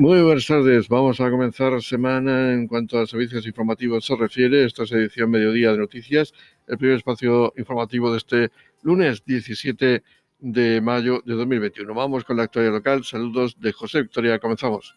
Muy 0.00 0.22
buenas 0.22 0.46
tardes. 0.46 0.88
Vamos 0.88 1.20
a 1.20 1.28
comenzar 1.28 1.82
semana 1.82 2.52
en 2.52 2.68
cuanto 2.68 3.00
a 3.00 3.06
servicios 3.08 3.44
informativos 3.48 4.06
se 4.06 4.14
refiere. 4.14 4.64
Esta 4.64 4.84
es 4.84 4.92
edición 4.92 5.28
Mediodía 5.28 5.72
de 5.72 5.78
Noticias, 5.78 6.32
el 6.68 6.78
primer 6.78 6.98
espacio 6.98 7.52
informativo 7.56 8.12
de 8.12 8.18
este 8.18 8.52
lunes 8.82 9.24
17 9.24 10.04
de 10.38 10.80
mayo 10.80 11.20
de 11.26 11.34
2021. 11.34 11.92
Vamos 11.94 12.22
con 12.22 12.36
la 12.36 12.44
actualidad 12.44 12.74
local. 12.74 13.02
Saludos 13.02 13.58
de 13.58 13.72
José 13.72 14.02
Victoria. 14.02 14.38
Comenzamos. 14.38 14.94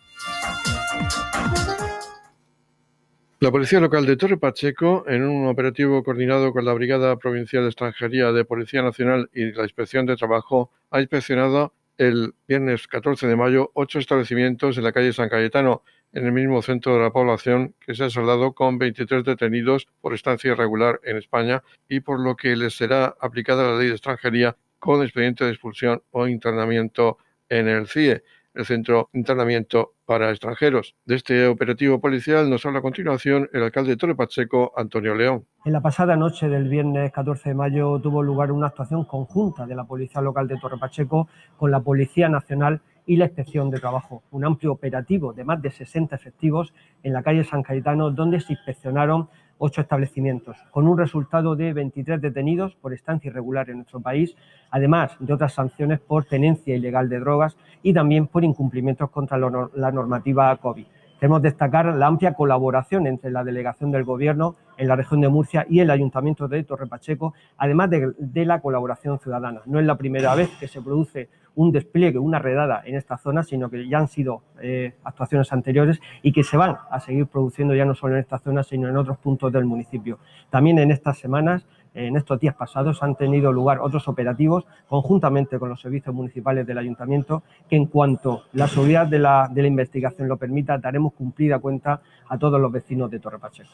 La 3.39 3.49
Policía 3.49 3.79
Local 3.79 4.05
de 4.05 4.17
Torre 4.17 4.37
Pacheco, 4.37 5.03
en 5.07 5.23
un 5.23 5.47
operativo 5.47 6.03
coordinado 6.03 6.53
con 6.53 6.63
la 6.63 6.73
Brigada 6.73 7.17
Provincial 7.17 7.63
de 7.63 7.69
Extranjería 7.69 8.31
de 8.31 8.45
Policía 8.45 8.83
Nacional 8.83 9.31
y 9.33 9.51
la 9.51 9.63
Inspección 9.63 10.05
de 10.05 10.15
Trabajo, 10.15 10.69
ha 10.91 10.99
inspeccionado 10.99 11.73
el 11.97 12.33
viernes 12.47 12.87
14 12.87 13.27
de 13.27 13.35
mayo 13.35 13.71
ocho 13.73 13.99
establecimientos 13.99 14.77
en 14.77 14.83
la 14.83 14.91
calle 14.91 15.13
San 15.13 15.29
Cayetano, 15.29 15.83
en 16.13 16.25
el 16.25 16.31
mismo 16.31 16.61
centro 16.61 16.95
de 16.95 17.01
la 17.01 17.11
población, 17.11 17.75
que 17.79 17.95
se 17.95 18.05
ha 18.05 18.09
saldado 18.09 18.53
con 18.53 18.77
23 18.77 19.23
detenidos 19.23 19.87
por 20.01 20.13
estancia 20.13 20.51
irregular 20.51 20.99
en 21.03 21.17
España 21.17 21.63
y 21.87 22.01
por 22.01 22.19
lo 22.19 22.35
que 22.35 22.55
les 22.55 22.75
será 22.75 23.15
aplicada 23.19 23.63
la 23.63 23.77
ley 23.77 23.87
de 23.87 23.93
extranjería 23.93 24.57
con 24.79 25.03
expediente 25.03 25.45
de 25.45 25.51
expulsión 25.51 26.01
o 26.11 26.27
internamiento 26.27 27.17
en 27.49 27.67
el 27.67 27.87
CIE 27.87 28.23
el 28.53 28.65
Centro 28.65 29.09
de 29.13 29.19
Internamiento 29.19 29.93
para 30.05 30.29
Extranjeros. 30.29 30.95
De 31.05 31.15
este 31.15 31.47
operativo 31.47 31.99
policial 31.99 32.49
nos 32.49 32.65
habla 32.65 32.79
a 32.79 32.81
continuación 32.81 33.49
el 33.53 33.63
alcalde 33.63 33.91
de 33.91 33.97
Torre 33.97 34.15
Pacheco, 34.15 34.73
Antonio 34.75 35.15
León. 35.15 35.45
En 35.65 35.73
la 35.73 35.81
pasada 35.81 36.15
noche 36.15 36.49
del 36.49 36.67
viernes 36.67 37.11
14 37.11 37.49
de 37.49 37.55
mayo 37.55 37.99
tuvo 37.99 38.21
lugar 38.23 38.51
una 38.51 38.67
actuación 38.67 39.05
conjunta 39.05 39.65
de 39.65 39.75
la 39.75 39.85
Policía 39.85 40.21
Local 40.21 40.47
de 40.47 40.57
Torre 40.57 40.77
Pacheco 40.77 41.27
con 41.57 41.71
la 41.71 41.79
Policía 41.79 42.29
Nacional 42.29 42.81
y 43.05 43.17
la 43.17 43.25
Inspección 43.25 43.69
de 43.69 43.79
Trabajo. 43.79 44.23
Un 44.31 44.45
amplio 44.45 44.71
operativo 44.71 45.33
de 45.33 45.43
más 45.43 45.61
de 45.61 45.71
60 45.71 46.15
efectivos 46.15 46.73
en 47.03 47.13
la 47.13 47.23
calle 47.23 47.43
San 47.43 47.63
Cayetano, 47.63 48.11
donde 48.11 48.39
se 48.39 48.53
inspeccionaron 48.53 49.29
ocho 49.63 49.81
establecimientos, 49.81 50.57
con 50.71 50.87
un 50.87 50.97
resultado 50.97 51.55
de 51.55 51.71
23 51.71 52.19
detenidos 52.19 52.75
por 52.75 52.93
estancia 52.93 53.29
irregular 53.29 53.69
en 53.69 53.77
nuestro 53.77 53.99
país, 53.99 54.35
además 54.71 55.15
de 55.19 55.31
otras 55.31 55.53
sanciones 55.53 55.99
por 55.99 56.25
tenencia 56.25 56.75
ilegal 56.75 57.09
de 57.09 57.19
drogas 57.19 57.55
y 57.83 57.93
también 57.93 58.25
por 58.25 58.43
incumplimientos 58.43 59.11
contra 59.11 59.37
la 59.37 59.91
normativa 59.91 60.55
COVID. 60.57 60.85
Queremos 61.19 61.43
destacar 61.43 61.85
la 61.93 62.07
amplia 62.07 62.33
colaboración 62.33 63.05
entre 63.05 63.29
la 63.29 63.43
delegación 63.43 63.91
del 63.91 64.03
Gobierno 64.03 64.55
en 64.77 64.87
la 64.87 64.95
región 64.95 65.21
de 65.21 65.29
Murcia 65.29 65.67
y 65.69 65.79
el 65.79 65.91
Ayuntamiento 65.91 66.47
de 66.47 66.63
Torre 66.63 66.87
Pacheco, 66.87 67.35
además 67.57 67.91
de, 67.91 68.13
de, 68.17 68.45
la 68.45 68.61
colaboración 68.61 69.19
ciudadana. 69.19 69.61
No 69.67 69.79
es 69.79 69.85
la 69.85 69.95
primera 69.95 70.33
vez 70.33 70.49
que 70.59 70.67
se 70.67 70.81
produce 70.81 71.29
un 71.55 71.71
despliegue, 71.71 72.19
una 72.19 72.39
redada 72.39 72.81
en 72.85 72.95
esta 72.95 73.17
zona, 73.17 73.43
sino 73.43 73.69
que 73.69 73.87
ya 73.87 73.99
han 73.99 74.07
sido 74.07 74.41
eh, 74.61 74.93
actuaciones 75.03 75.51
anteriores 75.51 75.99
y 76.21 76.31
que 76.31 76.43
se 76.43 76.57
van 76.57 76.77
a 76.89 76.99
seguir 76.99 77.27
produciendo 77.27 77.75
ya 77.75 77.85
no 77.85 77.95
solo 77.95 78.15
en 78.15 78.21
esta 78.21 78.39
zona, 78.39 78.63
sino 78.63 78.87
en 78.87 78.97
otros 78.97 79.17
puntos 79.17 79.51
del 79.51 79.65
municipio. 79.65 80.19
También 80.49 80.79
en 80.79 80.91
estas 80.91 81.17
semanas 81.17 81.65
en 81.93 82.15
estos 82.15 82.39
días 82.39 82.55
pasados 82.55 83.03
han 83.03 83.15
tenido 83.15 83.51
lugar 83.51 83.79
otros 83.79 84.07
operativos 84.07 84.65
conjuntamente 84.87 85.59
con 85.59 85.69
los 85.69 85.81
servicios 85.81 86.15
municipales 86.15 86.65
del 86.65 86.77
ayuntamiento 86.77 87.43
que 87.69 87.75
en 87.75 87.85
cuanto 87.85 88.43
la 88.53 88.67
seguridad 88.67 89.07
de 89.07 89.19
la, 89.19 89.49
de 89.51 89.61
la 89.61 89.67
investigación 89.67 90.27
lo 90.27 90.37
permita 90.37 90.77
daremos 90.77 91.13
cumplida 91.13 91.59
cuenta 91.59 92.01
a 92.29 92.37
todos 92.37 92.61
los 92.61 92.71
vecinos 92.71 93.11
de 93.11 93.19
Torre 93.19 93.39
Pacheco. 93.39 93.71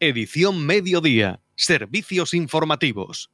Edición 0.00 0.64
Mediodía. 0.64 1.40
Servicios 1.56 2.34
informativos. 2.34 3.32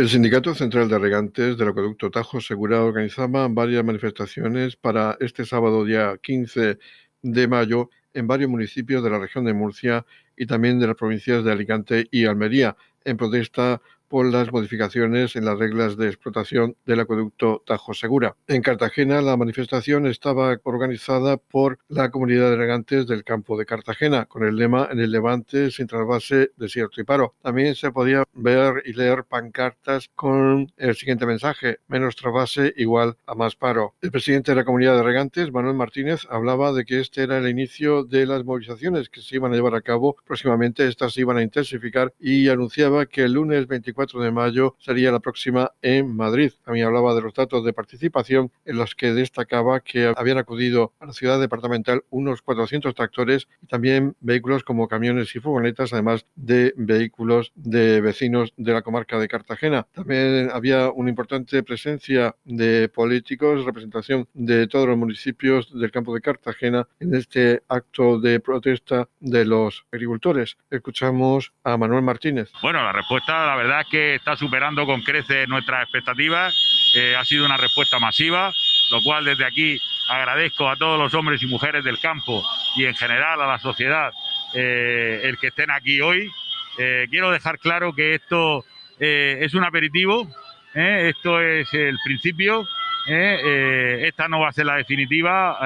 El 0.00 0.08
Sindicato 0.08 0.54
Central 0.54 0.88
de 0.88 0.98
Regantes 0.98 1.58
del 1.58 1.68
Acueducto 1.68 2.10
Tajo 2.10 2.40
Segura 2.40 2.82
organizaba 2.82 3.46
varias 3.48 3.84
manifestaciones 3.84 4.74
para 4.74 5.18
este 5.20 5.44
sábado 5.44 5.84
día 5.84 6.16
15 6.22 6.78
de 7.20 7.48
mayo 7.48 7.90
en 8.14 8.26
varios 8.26 8.48
municipios 8.48 9.04
de 9.04 9.10
la 9.10 9.18
región 9.18 9.44
de 9.44 9.52
Murcia 9.52 10.06
y 10.38 10.46
también 10.46 10.78
de 10.80 10.86
las 10.86 10.96
provincias 10.96 11.44
de 11.44 11.52
Alicante 11.52 12.08
y 12.10 12.24
Almería, 12.24 12.78
en 13.04 13.18
protesta 13.18 13.82
por 14.10 14.26
las 14.26 14.52
modificaciones 14.52 15.36
en 15.36 15.44
las 15.44 15.56
reglas 15.56 15.96
de 15.96 16.08
explotación 16.08 16.76
del 16.84 16.98
acueducto 16.98 17.62
Tajo 17.64 17.94
Segura. 17.94 18.34
En 18.48 18.60
Cartagena, 18.60 19.22
la 19.22 19.36
manifestación 19.36 20.04
estaba 20.06 20.58
organizada 20.64 21.36
por 21.36 21.78
la 21.88 22.10
comunidad 22.10 22.50
de 22.50 22.56
regantes 22.56 23.06
del 23.06 23.22
campo 23.22 23.56
de 23.56 23.66
Cartagena, 23.66 24.24
con 24.26 24.42
el 24.42 24.56
lema 24.56 24.88
En 24.90 24.98
el 24.98 25.12
Levante, 25.12 25.70
sin 25.70 25.86
trasvase, 25.86 26.50
desierto 26.56 27.00
y 27.00 27.04
paro. 27.04 27.36
También 27.40 27.76
se 27.76 27.92
podía 27.92 28.24
ver 28.32 28.82
y 28.84 28.94
leer 28.94 29.22
pancartas 29.24 30.10
con 30.16 30.72
el 30.76 30.96
siguiente 30.96 31.24
mensaje: 31.24 31.78
menos 31.86 32.16
trasvase 32.16 32.74
igual 32.76 33.16
a 33.26 33.36
más 33.36 33.54
paro. 33.54 33.94
El 34.02 34.10
presidente 34.10 34.50
de 34.50 34.56
la 34.56 34.64
comunidad 34.64 34.96
de 34.96 35.04
regantes, 35.04 35.52
Manuel 35.52 35.76
Martínez, 35.76 36.26
hablaba 36.28 36.72
de 36.72 36.84
que 36.84 36.98
este 36.98 37.22
era 37.22 37.38
el 37.38 37.48
inicio 37.48 38.02
de 38.02 38.26
las 38.26 38.44
movilizaciones 38.44 39.08
que 39.08 39.20
se 39.20 39.36
iban 39.36 39.52
a 39.52 39.54
llevar 39.54 39.76
a 39.76 39.82
cabo. 39.82 40.16
Próximamente 40.26 40.88
estas 40.88 41.14
se 41.14 41.20
iban 41.20 41.36
a 41.36 41.42
intensificar 41.42 42.12
y 42.18 42.48
anunciaba 42.48 43.06
que 43.06 43.22
el 43.22 43.34
lunes 43.34 43.68
24 43.68 43.99
de 44.06 44.30
mayo 44.30 44.76
sería 44.78 45.12
la 45.12 45.20
próxima 45.20 45.72
en 45.82 46.16
Madrid. 46.16 46.52
También 46.64 46.86
hablaba 46.86 47.14
de 47.14 47.20
los 47.20 47.34
datos 47.34 47.64
de 47.64 47.72
participación 47.72 48.50
en 48.64 48.78
los 48.78 48.94
que 48.94 49.12
destacaba 49.12 49.80
que 49.80 50.12
habían 50.16 50.38
acudido 50.38 50.94
a 51.00 51.06
la 51.06 51.12
ciudad 51.12 51.38
departamental 51.38 52.02
unos 52.08 52.40
400 52.40 52.94
tractores 52.94 53.46
y 53.62 53.66
también 53.66 54.16
vehículos 54.20 54.64
como 54.64 54.88
camiones 54.88 55.34
y 55.36 55.40
furgonetas, 55.40 55.92
además 55.92 56.24
de 56.34 56.72
vehículos 56.76 57.52
de 57.54 58.00
vecinos 58.00 58.54
de 58.56 58.72
la 58.72 58.82
comarca 58.82 59.18
de 59.18 59.28
Cartagena. 59.28 59.86
También 59.92 60.50
había 60.52 60.90
una 60.90 61.10
importante 61.10 61.62
presencia 61.62 62.34
de 62.44 62.88
políticos, 62.88 63.64
representación 63.64 64.28
de 64.32 64.66
todos 64.66 64.88
los 64.88 64.96
municipios 64.96 65.78
del 65.78 65.90
campo 65.90 66.14
de 66.14 66.22
Cartagena 66.22 66.88
en 67.00 67.14
este 67.14 67.62
acto 67.68 68.18
de 68.18 68.40
protesta 68.40 69.08
de 69.20 69.44
los 69.44 69.84
agricultores. 69.92 70.56
Escuchamos 70.70 71.52
a 71.64 71.76
Manuel 71.76 72.02
Martínez. 72.02 72.50
Bueno, 72.62 72.82
la 72.82 72.92
respuesta, 72.92 73.46
la 73.46 73.56
verdad, 73.56 73.82
que 73.90 74.14
está 74.14 74.36
superando 74.36 74.86
con 74.86 75.02
creces 75.02 75.48
nuestras 75.48 75.82
expectativas. 75.82 76.54
Eh, 76.94 77.14
ha 77.16 77.24
sido 77.24 77.44
una 77.44 77.56
respuesta 77.56 77.98
masiva, 77.98 78.52
lo 78.90 79.02
cual 79.02 79.24
desde 79.24 79.44
aquí 79.44 79.78
agradezco 80.08 80.68
a 80.68 80.76
todos 80.76 80.98
los 80.98 81.12
hombres 81.14 81.42
y 81.42 81.46
mujeres 81.46 81.84
del 81.84 82.00
campo 82.00 82.42
y 82.76 82.86
en 82.86 82.94
general 82.94 83.40
a 83.42 83.46
la 83.46 83.58
sociedad 83.58 84.12
eh, 84.54 85.20
el 85.24 85.38
que 85.38 85.48
estén 85.48 85.70
aquí 85.70 86.00
hoy. 86.00 86.30
Eh, 86.78 87.06
quiero 87.10 87.30
dejar 87.30 87.58
claro 87.58 87.92
que 87.92 88.14
esto 88.14 88.64
es 88.98 89.54
un 89.54 89.64
aperitivo, 89.64 90.28
esto 90.74 91.40
es 91.40 91.72
el 91.72 91.96
principio, 92.04 92.68
esta 93.06 94.28
no 94.28 94.40
va 94.40 94.50
a 94.50 94.52
ser 94.52 94.66
la 94.66 94.76
definitiva. 94.76 95.56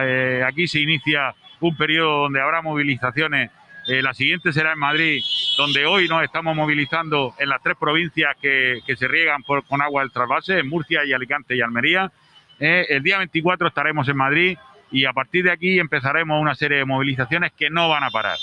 aquí 0.46 0.68
se 0.68 0.78
inicia 0.78 1.34
un 1.58 1.76
periodo 1.76 2.22
donde 2.22 2.40
habrá 2.40 2.62
movilizaciones 2.62 3.50
eh, 3.86 4.02
la 4.02 4.14
siguiente 4.14 4.52
será 4.52 4.72
en 4.72 4.78
Madrid, 4.78 5.22
donde 5.58 5.84
hoy 5.84 6.08
nos 6.08 6.22
estamos 6.22 6.56
movilizando 6.56 7.34
en 7.38 7.48
las 7.50 7.62
tres 7.62 7.76
provincias 7.78 8.34
que, 8.40 8.80
se 8.96 9.08
riegan 9.08 9.42
con 9.42 9.82
agua 9.82 10.02
del 10.02 10.12
trasvase, 10.12 10.58
en 10.58 10.68
Murcia 10.68 11.04
y 11.04 11.12
Alicante 11.12 11.54
y 11.56 11.60
Almería. 11.60 12.10
Eh, 12.58 12.86
el 12.88 13.02
día 13.02 13.18
24 13.18 13.68
estaremos 13.68 14.08
en 14.08 14.16
Madrid 14.16 14.58
y 14.90 15.04
a 15.04 15.12
partir 15.12 15.44
de 15.44 15.52
aquí 15.52 15.78
empezaremos 15.78 16.40
una 16.40 16.54
serie 16.54 16.78
de 16.78 16.84
movilizaciones 16.84 17.52
que 17.52 17.68
no 17.68 17.88
van 17.88 18.04
a 18.04 18.10
parar. 18.10 18.38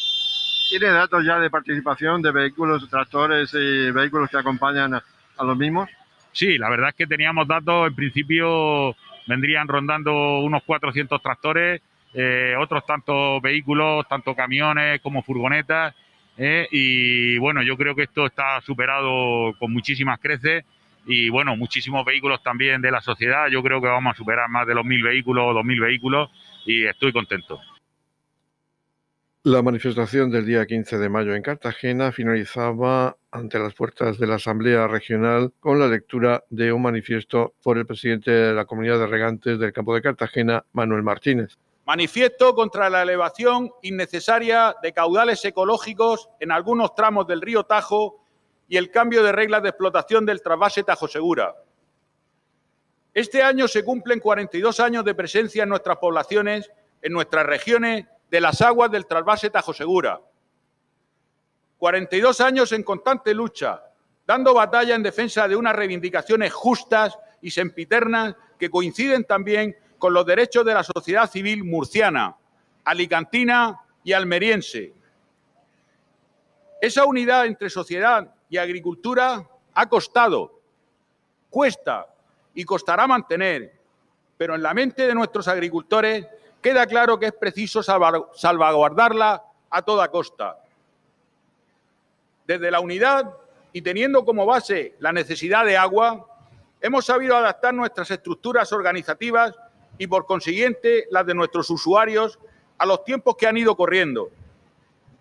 ¿Tiene 0.70 0.88
datos 0.88 1.26
ya 1.26 1.40
de 1.40 1.50
participación 1.50 2.22
de 2.22 2.32
vehículos, 2.32 2.88
tractores 2.90 3.54
y 3.54 3.92
vehículos 3.92 4.30
que 4.30 4.38
acompañan 4.38 4.94
a 4.94 5.44
los 5.44 5.58
mismos? 5.58 5.90
Sí, 6.34 6.58
la 6.58 6.70
verdad 6.70 6.90
es 6.90 6.96
que 6.96 7.08
teníamos 7.08 7.48
datos, 7.48 7.88
en 7.88 7.96
principio 7.96 8.96
vendrían 9.28 9.68
rondando 9.68 10.40
unos 10.40 10.64
400 10.64 11.22
tractores 11.22 11.82
eh, 12.14 12.56
otros 12.60 12.86
tantos 12.86 13.42
vehículos, 13.42 14.08
tanto 14.08 14.36
camiones 14.36 15.02
como 15.02 15.24
furgonetas. 15.24 15.96
Eh, 16.38 16.68
y 16.72 17.38
bueno, 17.38 17.62
yo 17.62 17.78
creo 17.78 17.96
que 17.96 18.04
esto 18.04 18.26
está 18.26 18.62
superado 18.62 19.54
con 19.60 19.72
muchísimas 19.72 20.20
creces 20.20 20.64
y 21.06 21.30
bueno, 21.30 21.56
muchísimos 21.56 22.06
vehículos 22.06 22.42
también 22.44 22.82
de 22.82 22.92
la 22.92 23.02
sociedad. 23.02 23.48
Yo 23.48 23.62
creo 23.64 23.82
que 23.82 23.88
vamos 23.88 24.14
a 24.14 24.18
superar 24.18 24.50
más 24.50 24.68
de 24.68 24.76
los 24.76 24.86
mil 24.86 25.04
vehículos 25.04 25.46
o 25.48 25.54
dos 25.54 25.66
mil 25.66 25.80
vehículos 25.80 26.30
y 26.66 26.86
estoy 26.86 27.12
contento. 27.12 27.60
La 29.44 29.64
manifestación 29.64 30.30
del 30.30 30.46
día 30.46 30.68
15 30.68 31.00
de 31.00 31.10
mayo 31.10 31.34
en 31.34 31.42
Cartagena 31.42 32.12
finalizaba 32.12 33.18
ante 33.32 33.58
las 33.58 33.74
puertas 33.74 34.20
de 34.20 34.28
la 34.28 34.36
Asamblea 34.36 34.88
Regional 34.88 35.52
con 35.60 35.80
la 35.80 35.88
lectura 35.88 36.44
de 36.52 36.72
un 36.72 36.84
manifiesto 36.84 37.56
por 37.64 37.80
el 37.80 37.88
presidente 37.88 38.30
de 38.30 38.54
la 38.54 38.66
Comunidad 38.66 39.00
de 39.00 39.08
Regantes 39.08 39.58
del 39.58 39.74
Campo 39.74 39.96
de 39.96 40.04
Cartagena, 40.04 40.64
Manuel 40.74 41.02
Martínez. 41.02 41.58
Manifiesto 41.92 42.56
contra 42.56 42.90
la 42.90 43.02
elevación 43.02 43.70
innecesaria 43.82 44.78
de 44.82 44.94
caudales 44.94 45.44
ecológicos 45.44 46.30
en 46.40 46.54
algunos 46.54 46.96
tramos 46.96 47.28
del 47.28 47.42
río 47.42 47.66
Tajo 47.66 48.24
y 48.70 48.78
el 48.78 48.92
cambio 48.92 49.22
de 49.24 49.34
reglas 49.34 49.62
de 49.62 49.68
explotación 49.68 50.26
del 50.26 50.42
trasvase 50.42 50.84
Tajo 50.84 51.10
Segura. 51.10 51.54
Este 53.14 53.44
año 53.44 53.68
se 53.68 53.84
cumplen 53.84 54.22
42 54.22 54.80
años 54.80 55.04
de 55.04 55.14
presencia 55.14 55.64
en 55.64 55.70
nuestras 55.70 55.98
poblaciones, 55.98 56.72
en 57.02 57.12
nuestras 57.12 57.46
regiones, 57.46 58.06
de 58.30 58.40
las 58.40 58.62
aguas 58.62 58.90
del 58.90 59.06
trasvase 59.06 59.50
Tajo 59.50 59.74
Segura. 59.74 60.22
42 61.78 62.40
años 62.40 62.72
en 62.72 62.84
constante 62.84 63.34
lucha, 63.34 63.84
dando 64.26 64.54
batalla 64.54 64.96
en 64.96 65.04
defensa 65.04 65.46
de 65.46 65.58
unas 65.58 65.76
reivindicaciones 65.76 66.54
justas 66.54 67.20
y 67.42 67.52
sempiternas 67.52 68.38
que 68.58 68.70
coinciden 68.70 69.26
también 69.26 69.76
con 70.02 70.16
los 70.16 70.26
derechos 70.26 70.66
de 70.66 70.74
la 70.74 70.84
sociedad 70.84 71.30
civil 71.30 71.64
murciana, 71.64 72.36
alicantina 72.86 73.80
y 74.04 74.14
almeriense. 74.14 74.96
Esa 76.82 77.06
unidad 77.06 77.46
entre 77.46 77.70
sociedad 77.70 78.34
y 78.50 78.58
agricultura 78.58 79.48
ha 79.76 79.90
costado, 79.90 80.60
cuesta 81.52 82.08
y 82.56 82.64
costará 82.64 83.06
mantener, 83.06 83.80
pero 84.38 84.56
en 84.56 84.64
la 84.64 84.74
mente 84.74 85.06
de 85.06 85.14
nuestros 85.14 85.48
agricultores 85.48 86.26
queda 86.64 86.88
claro 86.88 87.20
que 87.20 87.28
es 87.28 87.34
preciso 87.34 87.84
salvaguardarla 87.84 89.44
a 89.70 89.82
toda 89.84 90.10
costa. 90.10 90.64
Desde 92.48 92.72
la 92.72 92.80
unidad 92.80 93.38
y 93.72 93.84
teniendo 93.84 94.26
como 94.26 94.48
base 94.48 94.96
la 94.98 95.14
necesidad 95.14 95.64
de 95.64 95.78
agua, 95.78 96.26
hemos 96.82 97.06
sabido 97.06 97.38
adaptar 97.38 97.76
nuestras 97.76 98.10
estructuras 98.10 98.74
organizativas 98.74 99.56
y, 100.02 100.08
por 100.08 100.26
consiguiente, 100.26 101.06
las 101.12 101.28
de 101.28 101.36
nuestros 101.36 101.70
usuarios 101.70 102.40
a 102.80 102.88
los 102.88 103.06
tiempos 103.06 103.36
que 103.38 103.46
han 103.46 103.56
ido 103.56 103.78
corriendo, 103.78 104.32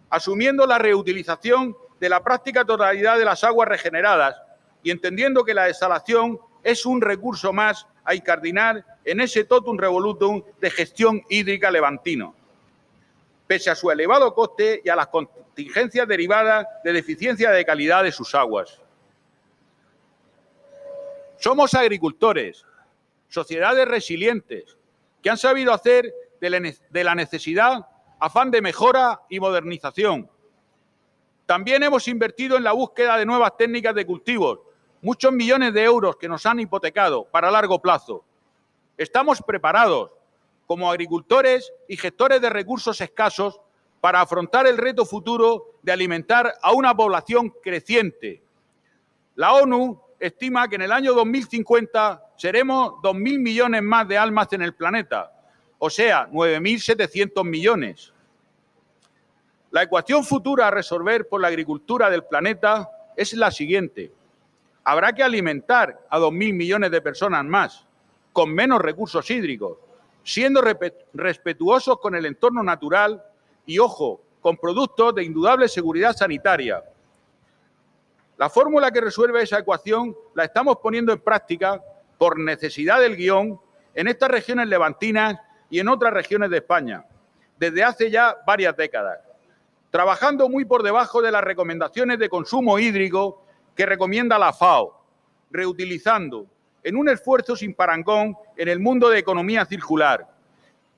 asumiendo 0.09 0.65
la 0.67 0.79
reutilización 0.79 1.77
de 2.01 2.09
la 2.09 2.25
práctica 2.25 2.65
totalidad 2.65 3.19
de 3.19 3.27
las 3.27 3.45
aguas 3.45 3.69
regeneradas 3.69 4.41
y 4.83 4.91
entendiendo 4.91 5.45
que 5.45 5.53
la 5.53 5.65
desalación 5.65 6.41
es 6.63 6.87
un 6.87 7.03
recurso 7.03 7.53
más 7.53 7.87
a 8.05 8.15
incardinar 8.15 8.83
en 9.05 9.21
ese 9.21 9.45
totum 9.45 9.77
revolutum 9.77 10.43
de 10.63 10.71
gestión 10.71 11.21
hídrica 11.29 11.71
levantino, 11.71 12.35
pese 13.47 13.69
a 13.69 13.75
su 13.75 13.91
elevado 13.91 14.33
coste 14.33 14.81
y 14.83 14.89
a 14.89 14.97
las 14.97 15.09
contingencias 15.09 16.09
derivadas 16.09 16.67
de 16.83 16.95
deficiencia 16.95 17.51
de 17.51 17.67
calidad 17.67 18.03
de 18.03 18.13
sus 18.13 18.35
aguas. 18.35 18.81
Somos 21.37 21.75
agricultores, 21.75 22.65
sociedades 23.31 23.89
resilientes, 23.89 24.77
que 25.23 25.31
han 25.31 25.39
sabido 25.39 25.73
hacer 25.73 26.13
de 26.41 27.05
la 27.05 27.15
necesidad 27.15 27.87
afán 28.19 28.51
de 28.51 28.61
mejora 28.61 29.23
y 29.31 29.41
modernización. 29.41 30.31
También 31.47 31.83
hemos 31.83 32.07
invertido 32.07 32.57
en 32.57 32.65
la 32.65 32.73
búsqueda 32.73 33.17
de 33.17 33.27
nuevas 33.27 33.57
técnicas 33.57 33.95
de 33.95 34.07
cultivos, 34.07 34.61
muchos 35.01 35.33
millones 35.33 35.73
de 35.73 35.83
euros 35.83 36.17
que 36.17 36.29
nos 36.29 36.45
han 36.47 36.61
hipotecado 36.61 37.25
para 37.25 37.51
largo 37.51 37.81
plazo. 37.81 38.25
Estamos 38.97 39.43
preparados 39.43 40.11
como 40.67 40.91
agricultores 40.91 41.73
y 41.89 41.97
gestores 41.97 42.41
de 42.41 42.51
recursos 42.51 43.01
escasos 43.01 43.61
para 44.01 44.21
afrontar 44.21 44.67
el 44.67 44.79
reto 44.79 45.05
futuro 45.05 45.75
de 45.83 45.93
alimentar 45.93 46.55
a 46.63 46.73
una 46.73 46.95
población 46.95 47.53
creciente. 47.63 48.43
La 49.35 49.55
ONU 49.55 50.01
estima 50.21 50.69
que 50.69 50.77
en 50.77 50.83
el 50.83 50.93
año 50.93 51.15
2050 51.15 52.23
seremos 52.37 52.93
2.000 53.03 53.39
millones 53.41 53.83
más 53.83 54.07
de 54.07 54.19
almas 54.19 54.53
en 54.53 54.63
el 54.63 54.75
planeta, 54.75 55.33
o 55.79 55.89
sea, 55.89 56.29
9.700 56.31 57.43
millones. 57.45 58.13
La 59.71 59.83
ecuación 59.83 60.25
futura 60.25 60.69
a 60.69 60.71
resolver 60.71 61.27
por 61.29 61.41
la 61.41 61.49
agricultura 61.49 62.11
del 62.11 62.25
planeta 62.25 62.89
es 63.17 63.33
la 63.35 63.51
siguiente. 63.51 64.13
Habrá 64.85 65.13
que 65.13 65.23
alimentar 65.23 66.07
a 66.11 66.19
2.000 66.19 66.55
millones 66.55 66.91
de 66.91 67.01
personas 67.01 67.45
más, 67.45 67.87
con 68.33 68.53
menos 68.53 68.81
recursos 68.81 69.31
hídricos, 69.31 69.79
siendo 70.23 70.63
respetuosos 71.15 71.99
con 71.99 72.15
el 72.15 72.27
entorno 72.27 72.63
natural 72.63 73.23
y, 73.65 73.79
ojo, 73.79 74.21
con 74.41 74.57
productos 74.57 75.15
de 75.15 75.25
indudable 75.25 75.69
seguridad 75.69 76.15
sanitaria. 76.17 76.83
La 78.41 78.49
fórmula 78.49 78.91
que 78.91 79.03
resuelve 79.03 79.43
esa 79.43 79.59
ecuación 79.59 80.17
la 80.35 80.45
estamos 80.45 80.79
poniendo 80.79 81.13
en 81.13 81.21
práctica 81.21 81.79
por 82.17 82.39
necesidad 82.39 82.99
del 82.99 83.15
guion 83.15 83.61
en 83.95 84.09
estas 84.09 84.31
regiones 84.31 84.67
levantinas 84.67 85.39
y 85.69 85.79
en 85.79 85.89
otras 85.89 86.15
regiones 86.15 86.49
de 86.49 86.57
España, 86.57 87.05
desde 87.59 87.85
hace 87.85 88.11
ya 88.11 88.35
varias 88.47 88.75
décadas, 88.75 89.21
trabajando 89.91 90.49
muy 90.49 90.65
por 90.65 90.83
debajo 90.83 91.21
de 91.21 91.31
las 91.31 91.45
recomendaciones 91.45 92.19
de 92.19 92.31
consumo 92.31 92.79
hídrico 92.79 93.45
que 93.77 93.85
recomienda 93.85 94.39
la 94.39 94.55
FAO, 94.55 95.05
reutilizando, 95.51 96.47
en 96.83 96.97
un 96.97 97.11
esfuerzo 97.11 97.55
sin 97.55 97.75
parangón 97.75 98.35
en 98.57 98.69
el 98.69 98.81
mundo 98.81 99.11
de 99.11 99.19
economía 99.19 99.67
circular, 99.67 100.27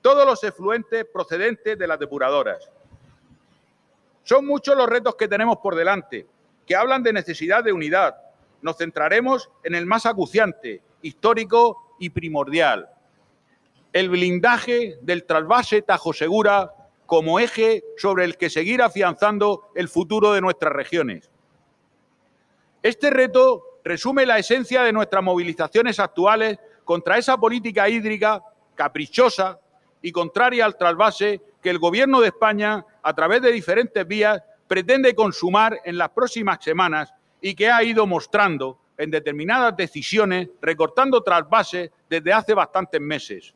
todos 0.01 0.25
los 0.25 0.41
efluentes 0.45 1.05
procedentes 1.11 1.77
de 1.77 1.87
las 1.87 1.99
depuradoras. 1.99 2.69
Son 4.23 4.45
muchos 4.45 4.77
los 4.77 4.87
retos 4.87 5.15
que 5.15 5.27
tenemos 5.27 5.57
por 5.57 5.75
delante, 5.75 6.25
que 6.65 6.75
hablan 6.75 7.03
de 7.03 7.13
necesidad 7.13 7.63
de 7.63 7.73
unidad. 7.73 8.15
Nos 8.61 8.77
centraremos 8.77 9.49
en 9.63 9.75
el 9.75 9.85
más 9.85 10.05
acuciante, 10.05 10.81
histórico 11.01 11.95
y 11.99 12.09
primordial. 12.09 12.89
El 13.91 14.09
blindaje 14.09 14.97
del 15.01 15.25
trasvase 15.25 15.81
Tajo 15.81 16.13
Segura 16.13 16.73
como 17.05 17.39
eje 17.39 17.83
sobre 17.97 18.25
el 18.25 18.37
que 18.37 18.49
seguir 18.49 18.81
afianzando 18.81 19.69
el 19.75 19.89
futuro 19.89 20.33
de 20.33 20.41
nuestras 20.41 20.73
regiones. 20.73 21.29
Este 22.81 23.09
reto 23.09 23.79
resume 23.83 24.25
la 24.25 24.39
esencia 24.39 24.83
de 24.83 24.93
nuestras 24.93 25.23
movilizaciones 25.23 25.99
actuales 25.99 26.57
contra 26.83 27.17
esa 27.17 27.37
política 27.37 27.87
hídrica 27.87 28.41
caprichosa 28.75 29.59
y 30.01 30.11
contraria 30.11 30.65
al 30.65 30.77
trasvase 30.77 31.41
que 31.61 31.69
el 31.69 31.79
Gobierno 31.79 32.19
de 32.19 32.27
España, 32.27 32.85
a 33.01 33.13
través 33.13 33.41
de 33.41 33.51
diferentes 33.51 34.05
vías, 34.07 34.41
pretende 34.73 35.13
consumar 35.13 35.81
en 35.85 35.99
las 35.99 36.09
próximas 36.09 36.57
semanas 36.59 37.13
y 37.39 37.53
que 37.53 37.69
ha 37.69 37.83
ido 37.83 38.07
mostrando 38.07 38.79
en 38.97 39.11
determinadas 39.11 39.77
decisiones, 39.77 40.49
recortando 40.63 41.21
trasvase 41.21 41.91
desde 42.09 42.33
hace 42.33 42.55
bastantes 42.55 42.99
meses. 42.99 43.53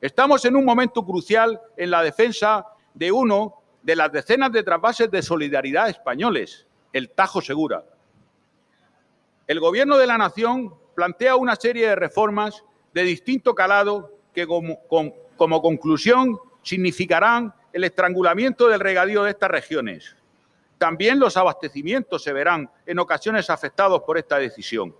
Estamos 0.00 0.44
en 0.46 0.56
un 0.56 0.64
momento 0.64 1.06
crucial 1.06 1.60
en 1.76 1.92
la 1.92 2.02
defensa 2.02 2.66
de 2.92 3.12
uno 3.12 3.54
de 3.84 3.94
las 3.94 4.10
decenas 4.10 4.50
de 4.50 4.64
trasvases 4.64 5.08
de 5.12 5.22
solidaridad 5.22 5.90
españoles, 5.90 6.66
el 6.92 7.10
Tajo 7.10 7.40
Segura. 7.40 7.84
El 9.46 9.60
Gobierno 9.60 9.96
de 9.96 10.08
la 10.08 10.18
Nación 10.18 10.74
plantea 10.96 11.36
una 11.36 11.54
serie 11.54 11.86
de 11.86 11.94
reformas 11.94 12.64
de 12.92 13.04
distinto 13.04 13.54
calado 13.54 14.12
que 14.34 14.44
como, 14.44 14.80
como 15.36 15.62
conclusión 15.62 16.36
significarán 16.64 17.54
el 17.72 17.84
estrangulamiento 17.84 18.66
del 18.66 18.80
regadío 18.80 19.22
de 19.22 19.30
estas 19.30 19.52
regiones. 19.52 20.17
También 20.78 21.18
los 21.18 21.36
abastecimientos 21.36 22.22
se 22.22 22.32
verán 22.32 22.70
en 22.86 22.98
ocasiones 22.98 23.50
afectados 23.50 24.02
por 24.02 24.16
esta 24.16 24.38
decisión. 24.38 24.94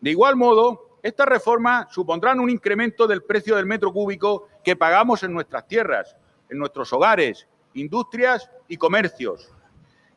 De 0.00 0.10
igual 0.10 0.36
modo, 0.36 0.98
estas 1.02 1.26
reformas 1.26 1.92
supondrán 1.92 2.40
un 2.40 2.48
incremento 2.48 3.06
del 3.06 3.22
precio 3.22 3.56
del 3.56 3.66
metro 3.66 3.92
cúbico 3.92 4.48
que 4.62 4.76
pagamos 4.76 5.22
en 5.22 5.32
nuestras 5.32 5.66
tierras, 5.66 6.16
en 6.48 6.58
nuestros 6.58 6.92
hogares, 6.92 7.46
industrias 7.74 8.48
y 8.68 8.76
comercios, 8.76 9.50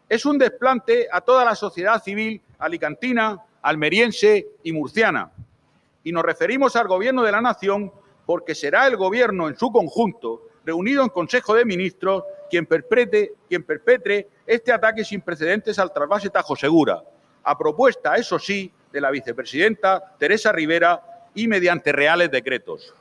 es 0.10 0.26
un 0.26 0.38
desplante 0.38 1.08
a 1.12 1.20
toda 1.20 1.44
la 1.44 1.54
sociedad 1.54 2.02
civil 2.02 2.42
alicantina, 2.60 3.44
almeriense 3.62 4.48
y 4.64 4.72
murciana. 4.72 5.32
Y 6.04 6.14
nos 6.14 6.24
referimos 6.24 6.78
al 6.78 6.88
Gobierno 6.88 7.24
de 7.24 7.34
la 7.34 7.42
Nación 7.42 7.92
porque 8.26 8.56
será 8.56 8.88
el 8.88 8.96
Gobierno 8.96 9.50
en 9.50 9.58
su 9.58 9.70
conjunto, 9.70 10.48
reunido 10.64 11.04
en 11.04 11.10
Consejo 11.10 11.56
de 11.56 11.66
Ministros, 11.66 12.24
quien, 12.50 12.66
perpetre, 12.66 13.34
quien 13.50 13.64
perpetre 13.64 14.30
este 14.48 14.72
ataque 14.72 15.04
sin 15.04 15.22
precedentes 15.22 15.78
al 15.78 15.94
trasvase 15.94 16.30
Tajo 16.30 16.56
Segura, 16.56 17.04
a 17.44 17.58
propuesta, 17.58 18.16
eso 18.16 18.40
sí, 18.40 18.72
de 18.92 19.02
la 19.02 19.12
vicepresidenta 19.12 20.16
Teresa 20.18 20.52
Rivera 20.52 21.30
y 21.36 21.48
mediante 21.48 21.92
reales 21.92 22.32
decretos. 22.32 22.94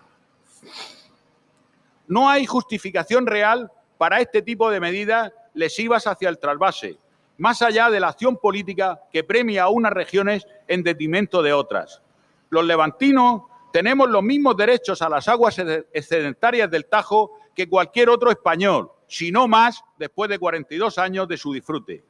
No 2.09 2.29
hay 2.29 2.45
justificación 2.47 3.27
real 3.27 3.71
para 3.97 4.21
este 4.21 4.43
tipo 4.43 4.71
de 4.71 4.81
medidas 4.81 5.33
lesivas 5.55 6.07
hacia 6.07 6.29
el 6.29 6.39
trasvase, 6.39 6.99
más 7.39 7.63
allá 7.63 7.91
de 7.91 8.01
la 8.01 8.09
acción 8.09 8.37
política 8.37 9.01
que 9.13 9.25
premia 9.25 9.65
a 9.65 9.69
unas 9.69 9.93
regiones 9.93 10.47
en 10.69 10.83
detrimento 10.83 11.43
de 11.43 11.53
otras. 11.53 12.03
Los 12.51 12.65
levantinos 12.65 13.43
tenemos 13.73 14.09
los 14.09 14.23
mismos 14.23 14.57
derechos 14.57 15.03
a 15.03 15.09
las 15.09 15.29
aguas 15.29 15.59
excedentarias 15.93 16.71
del 16.71 16.87
Tajo 16.87 17.39
que 17.55 17.69
cualquier 17.69 18.11
otro 18.11 18.31
español, 18.31 18.91
si 19.09 19.31
no 19.31 19.49
más, 19.49 19.83
después 19.99 20.31
de 20.31 20.39
42 20.39 20.99
años 20.99 21.29
de 21.29 21.37
su 21.37 21.53
disfrute. 21.53 22.05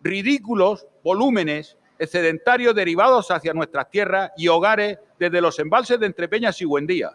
Ridículos 0.00 0.86
volúmenes 1.02 1.76
excedentarios 1.98 2.74
derivados 2.74 3.30
hacia 3.30 3.54
nuestras 3.54 3.90
tierras 3.90 4.30
y 4.36 4.48
hogares 4.48 4.98
desde 5.18 5.40
los 5.40 5.58
embalses 5.58 5.98
de 5.98 6.06
Entrepeñas 6.06 6.60
y 6.60 6.64
Buendía. 6.64 7.12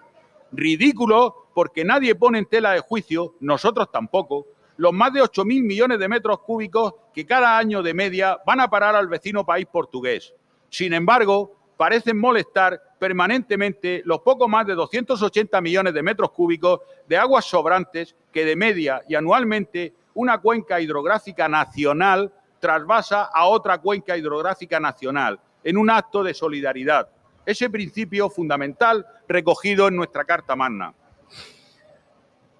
Ridículo 0.52 1.48
porque 1.54 1.86
nadie 1.86 2.16
pone 2.16 2.40
en 2.40 2.46
tela 2.46 2.72
de 2.72 2.80
juicio, 2.80 3.36
nosotros 3.40 3.92
tampoco, 3.92 4.48
los 4.78 4.94
más 4.94 5.14
de 5.14 5.22
8.000 5.22 5.64
millones 5.64 6.00
de 6.00 6.08
metros 6.08 6.40
cúbicos 6.40 6.94
que 7.14 7.26
cada 7.26 7.58
año 7.58 7.84
de 7.84 7.94
media 7.94 8.40
van 8.46 8.62
a 8.62 8.70
parar 8.70 8.96
al 8.96 9.08
vecino 9.08 9.46
país 9.46 9.68
portugués. 9.72 10.34
Sin 10.70 10.94
embargo, 10.94 11.61
parecen 11.82 12.16
molestar 12.16 12.80
permanentemente 13.00 14.04
los 14.06 14.20
poco 14.20 14.48
más 14.48 14.68
de 14.68 14.76
280 14.76 15.60
millones 15.62 15.96
de 15.96 16.04
metros 16.04 16.30
cúbicos 16.30 16.82
de 17.08 17.18
aguas 17.18 17.46
sobrantes 17.46 18.16
que 18.32 18.46
de 18.46 18.56
media 18.56 19.02
y 19.10 19.16
anualmente 19.16 19.92
una 20.14 20.40
cuenca 20.40 20.80
hidrográfica 20.80 21.50
nacional 21.50 22.32
trasvasa 22.60 23.24
a 23.34 23.48
otra 23.48 23.80
cuenca 23.80 24.16
hidrográfica 24.16 24.80
nacional 24.80 25.40
en 25.64 25.76
un 25.76 25.90
acto 25.90 26.22
de 26.22 26.36
solidaridad. 26.36 27.10
Ese 27.48 27.68
principio 27.68 28.30
fundamental 28.30 29.04
recogido 29.28 29.88
en 29.88 29.96
nuestra 29.96 30.24
Carta 30.24 30.56
Magna. 30.56 30.94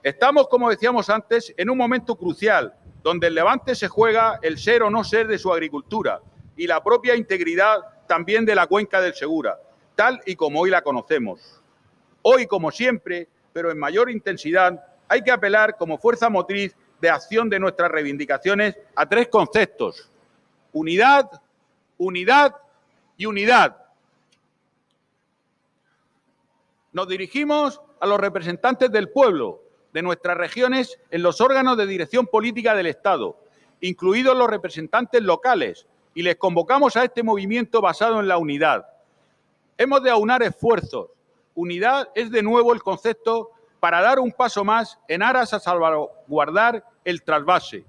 Estamos, 0.02 0.48
como 0.48 0.68
decíamos 0.68 1.12
antes, 1.12 1.54
en 1.58 1.70
un 1.70 1.78
momento 1.78 2.16
crucial, 2.16 2.74
donde 3.04 3.28
el 3.28 3.36
Levante 3.36 3.76
se 3.76 3.88
juega 3.88 4.40
el 4.42 4.58
ser 4.58 4.82
o 4.82 4.90
no 4.90 5.04
ser 5.04 5.28
de 5.28 5.38
su 5.38 5.54
agricultura 5.54 6.22
y 6.58 6.66
la 6.66 6.84
propia 6.84 7.16
integridad 7.16 7.82
también 8.12 8.44
de 8.44 8.56
la 8.56 8.68
cuenca 8.68 9.00
del 9.00 9.14
Segura, 9.14 9.58
tal 9.96 10.20
y 10.26 10.36
como 10.36 10.60
hoy 10.60 10.70
la 10.70 10.82
conocemos. 10.82 11.62
Hoy, 12.24 12.46
como 12.46 12.70
siempre, 12.70 13.30
pero 13.54 13.72
en 13.72 13.80
mayor 13.80 14.10
intensidad, 14.10 14.84
hay 15.08 15.22
que 15.22 15.32
apelar 15.32 15.78
como 15.78 15.98
fuerza 15.98 16.30
motriz 16.30 16.76
de 17.00 17.10
acción 17.10 17.50
de 17.50 17.58
nuestras 17.58 17.90
reivindicaciones 17.90 18.78
a 18.98 19.08
tres 19.08 19.30
conceptos. 19.30 20.10
Unidad, 20.74 21.32
unidad 21.98 22.54
y 23.16 23.28
unidad. 23.28 23.78
Nos 26.92 27.08
dirigimos 27.08 27.80
a 28.02 28.08
los 28.08 28.20
representantes 28.20 28.92
del 28.92 29.08
pueblo, 29.08 29.64
de 29.94 30.02
nuestras 30.02 30.36
regiones, 30.36 31.00
en 31.12 31.24
los 31.24 31.40
órganos 31.40 31.78
de 31.78 31.88
dirección 31.88 32.28
política 32.28 32.76
del 32.76 32.88
Estado, 32.88 33.42
incluidos 33.80 34.36
los 34.36 34.50
representantes 34.50 35.22
locales, 35.22 35.88
y 36.14 36.24
les 36.24 36.36
convocamos 36.36 36.96
a 36.96 37.04
este 37.04 37.24
movimiento 37.24 37.82
basado 37.82 38.20
en 38.20 38.28
la 38.28 38.38
unidad. 38.38 38.86
Hemos 39.78 40.04
de 40.04 40.10
aunar 40.10 40.44
esfuerzos. 40.44 41.10
Unidad 41.56 42.10
es 42.16 42.32
de 42.32 42.44
nuevo 42.44 42.74
el 42.74 42.82
concepto 42.84 43.52
para 43.80 44.02
dar 44.02 44.20
un 44.20 44.32
paso 44.32 44.64
más 44.64 45.00
en 45.08 45.24
aras 45.24 45.54
a 45.54 45.60
salvaguardar 45.60 46.84
el 47.04 47.24
trasvase. 47.24 47.84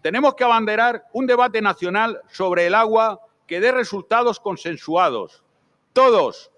Tenemos 0.00 0.34
que 0.34 0.44
abanderar 0.44 1.04
un 1.12 1.26
debate 1.26 1.60
nacional 1.60 2.20
sobre 2.30 2.66
el 2.66 2.74
agua 2.74 3.20
que 3.46 3.60
dé 3.60 3.70
resultados 3.70 4.40
consensuados. 4.40 5.44
Todos, 5.92 6.50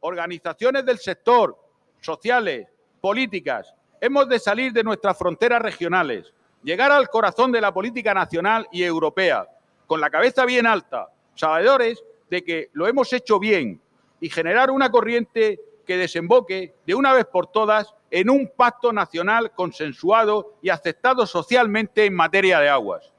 organizaciones 0.00 0.84
del 0.84 0.98
sector, 0.98 1.58
sociales, 2.00 2.68
políticas, 3.00 3.74
hemos 4.00 4.28
de 4.28 4.38
salir 4.38 4.72
de 4.72 4.84
nuestras 4.84 5.16
fronteras 5.16 5.62
regionales, 5.62 6.32
llegar 6.62 6.92
al 6.92 7.08
corazón 7.08 7.50
de 7.50 7.60
la 7.60 7.72
política 7.72 8.12
nacional 8.12 8.68
y 8.70 8.82
europea, 8.82 9.48
con 9.86 10.00
la 10.00 10.10
cabeza 10.10 10.44
bien 10.44 10.66
alta, 10.66 11.08
sabedores 11.34 12.02
de 12.30 12.42
que 12.42 12.70
lo 12.72 12.86
hemos 12.86 13.12
hecho 13.12 13.38
bien 13.38 13.80
y 14.20 14.28
generar 14.28 14.70
una 14.70 14.90
corriente 14.90 15.60
que 15.86 15.96
desemboque 15.96 16.74
de 16.86 16.94
una 16.94 17.12
vez 17.12 17.26
por 17.26 17.46
todas 17.46 17.94
en 18.10 18.30
un 18.30 18.50
pacto 18.54 18.92
nacional 18.92 19.52
consensuado 19.52 20.54
y 20.62 20.70
aceptado 20.70 21.26
socialmente 21.26 22.04
en 22.04 22.14
materia 22.14 22.58
de 22.58 22.68
aguas. 22.68 23.12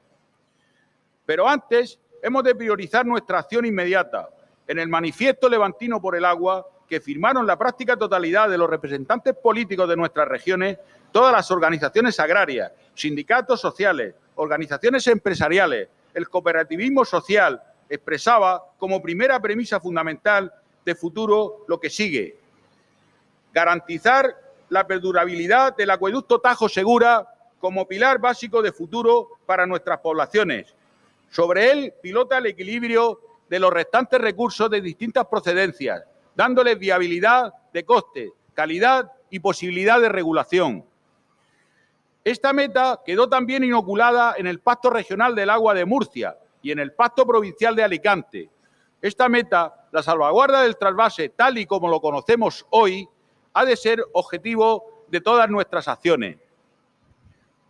Pero 1.24 1.48
antes 1.48 1.98
hemos 2.22 2.44
de 2.44 2.54
priorizar 2.54 3.06
nuestra 3.06 3.38
acción 3.38 3.64
inmediata. 3.64 4.28
En 4.66 4.78
el 4.78 4.88
manifiesto 4.88 5.48
levantino 5.48 6.00
por 6.00 6.16
el 6.16 6.24
agua, 6.24 6.66
que 6.88 7.00
firmaron 7.00 7.46
la 7.46 7.58
práctica 7.58 7.96
totalidad 7.96 8.48
de 8.48 8.58
los 8.58 8.68
representantes 8.68 9.34
políticos 9.34 9.88
de 9.88 9.96
nuestras 9.96 10.26
regiones, 10.26 10.78
todas 11.12 11.32
las 11.32 11.50
organizaciones 11.50 12.18
agrarias, 12.18 12.72
sindicatos 12.94 13.60
sociales, 13.60 14.14
organizaciones 14.36 15.06
empresariales, 15.06 15.88
el 16.18 16.28
cooperativismo 16.28 17.04
social, 17.04 17.62
expresaba 17.88 18.62
como 18.76 19.00
primera 19.00 19.40
premisa 19.40 19.80
fundamental 19.80 20.52
de 20.84 20.94
futuro 20.94 21.64
lo 21.68 21.80
que 21.80 21.88
sigue. 21.88 22.36
Garantizar 23.52 24.26
la 24.68 24.86
perdurabilidad 24.86 25.76
del 25.76 25.90
acueducto 25.90 26.40
Tajo 26.40 26.68
Segura 26.68 27.26
como 27.58 27.86
pilar 27.86 28.18
básico 28.18 28.60
de 28.60 28.72
futuro 28.72 29.28
para 29.46 29.66
nuestras 29.66 29.98
poblaciones. 30.00 30.74
Sobre 31.30 31.70
él 31.70 31.94
pilota 32.02 32.38
el 32.38 32.46
equilibrio 32.46 33.20
de 33.48 33.58
los 33.58 33.72
restantes 33.72 34.20
recursos 34.20 34.70
de 34.70 34.80
distintas 34.80 35.26
procedencias, 35.26 36.02
dándoles 36.34 36.78
viabilidad 36.78 37.52
de 37.72 37.84
coste, 37.84 38.32
calidad 38.54 39.10
y 39.30 39.40
posibilidad 39.40 40.00
de 40.00 40.08
regulación. 40.08 40.84
Esta 42.28 42.52
meta 42.52 43.00
quedó 43.06 43.26
también 43.26 43.64
inoculada 43.64 44.34
en 44.36 44.46
el 44.46 44.60
Pacto 44.60 44.90
Regional 44.90 45.34
del 45.34 45.48
Agua 45.48 45.72
de 45.72 45.86
Murcia 45.86 46.36
y 46.60 46.70
en 46.70 46.78
el 46.78 46.92
Pacto 46.92 47.26
Provincial 47.26 47.74
de 47.74 47.82
Alicante. 47.82 48.50
Esta 49.00 49.30
meta, 49.30 49.88
la 49.92 50.02
salvaguarda 50.02 50.60
del 50.60 50.76
trasvase 50.76 51.30
tal 51.30 51.56
y 51.56 51.64
como 51.64 51.88
lo 51.88 52.02
conocemos 52.02 52.66
hoy, 52.68 53.08
ha 53.54 53.64
de 53.64 53.76
ser 53.76 54.04
objetivo 54.12 55.06
de 55.08 55.22
todas 55.22 55.48
nuestras 55.48 55.88
acciones. 55.88 56.36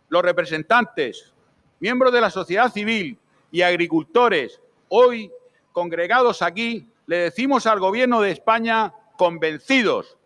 Los 0.09 0.23
representantes, 0.23 1.33
miembros 1.79 2.11
de 2.11 2.19
la 2.19 2.29
sociedad 2.29 2.69
civil 2.69 3.17
y 3.51 3.61
agricultores 3.61 4.59
hoy 4.89 5.31
congregados 5.71 6.41
aquí, 6.41 6.85
le 7.05 7.15
decimos 7.15 7.65
al 7.65 7.79
Gobierno 7.79 8.19
de 8.19 8.31
España 8.31 8.93
convencidos 9.17 10.17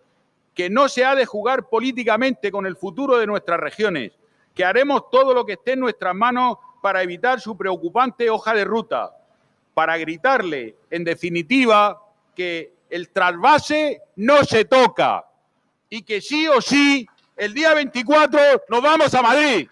que 0.55 0.71
no 0.71 0.89
se 0.89 1.05
ha 1.05 1.13
de 1.13 1.27
jugar 1.27 1.69
políticamente 1.69 2.51
con 2.51 2.65
el 2.65 2.75
futuro 2.75 3.17
de 3.17 3.27
nuestras 3.27 3.59
regiones, 3.59 4.17
que 4.53 4.65
haremos 4.65 5.10
todo 5.10 5.33
lo 5.33 5.45
que 5.45 5.53
esté 5.53 5.74
en 5.74 5.79
nuestras 5.79 6.15
manos 6.15 6.57
para 6.81 7.01
evitar 7.01 7.39
su 7.39 7.57
preocupante 7.57 8.29
hoja 8.29 8.53
de 8.53 8.65
ruta, 8.65 9.15
para 9.74 9.98
gritarle, 9.98 10.75
en 10.89 11.03
definitiva, 11.03 12.01
que 12.36 12.74
el 12.89 13.10
trasvase 13.10 14.01
no 14.17 14.43
se 14.43 14.65
toca, 14.65 15.25
y 15.89 16.03
que 16.03 16.22
sí 16.22 16.48
o 16.48 16.62
sí, 16.62 17.07
el 17.36 17.53
día 17.53 17.74
24 17.74 18.39
nos 18.69 18.81
vamos 18.81 19.13
a 19.13 19.22
Madrid. 19.22 19.67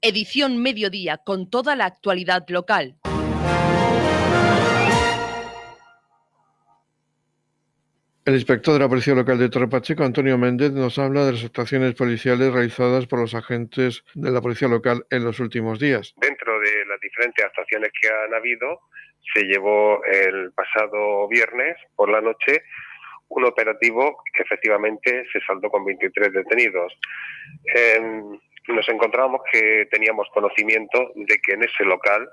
Edición 0.00 0.58
Mediodía 0.58 1.18
con 1.18 1.50
toda 1.50 1.74
la 1.74 1.86
actualidad 1.86 2.44
local. 2.48 2.96
El 8.26 8.34
inspector 8.34 8.74
de 8.74 8.80
la 8.80 8.88
Policía 8.88 9.14
Local 9.14 9.38
de 9.38 9.48
Torre 9.48 9.68
Pacheco, 9.68 10.02
Antonio 10.02 10.36
Méndez, 10.36 10.72
nos 10.72 10.98
habla 10.98 11.24
de 11.24 11.34
las 11.34 11.44
actuaciones 11.44 11.94
policiales 11.94 12.52
realizadas 12.52 13.06
por 13.06 13.20
los 13.20 13.36
agentes 13.36 14.02
de 14.14 14.32
la 14.32 14.40
Policía 14.40 14.66
Local 14.66 15.06
en 15.10 15.22
los 15.22 15.38
últimos 15.38 15.78
días. 15.78 16.12
Dentro 16.16 16.58
de 16.58 16.86
las 16.86 16.98
diferentes 16.98 17.44
actuaciones 17.44 17.92
que 18.02 18.08
han 18.08 18.34
habido, 18.34 18.80
se 19.32 19.44
llevó 19.44 20.02
el 20.04 20.50
pasado 20.54 21.28
viernes 21.28 21.76
por 21.94 22.10
la 22.10 22.20
noche 22.20 22.64
un 23.28 23.44
operativo 23.44 24.16
que 24.34 24.42
efectivamente 24.42 25.24
se 25.32 25.38
saldó 25.46 25.70
con 25.70 25.84
23 25.84 26.32
detenidos. 26.32 26.98
nos 28.66 28.88
encontramos 28.88 29.40
que 29.52 29.86
teníamos 29.92 30.26
conocimiento 30.34 31.12
de 31.14 31.38
que 31.38 31.52
en 31.52 31.62
ese 31.62 31.84
local 31.84 32.28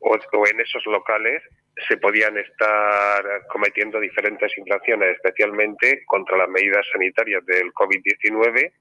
o, 0.00 0.16
en 0.16 0.60
esos 0.60 0.86
locales 0.86 1.42
se 1.88 1.96
podían 1.96 2.36
estar 2.38 3.46
cometiendo 3.48 3.98
diferentes 3.98 4.56
infracciones, 4.56 5.16
especialmente 5.16 6.04
contra 6.06 6.36
las 6.36 6.48
medidas 6.48 6.86
sanitarias 6.92 7.44
del 7.46 7.72
COVID-19, 7.72 8.72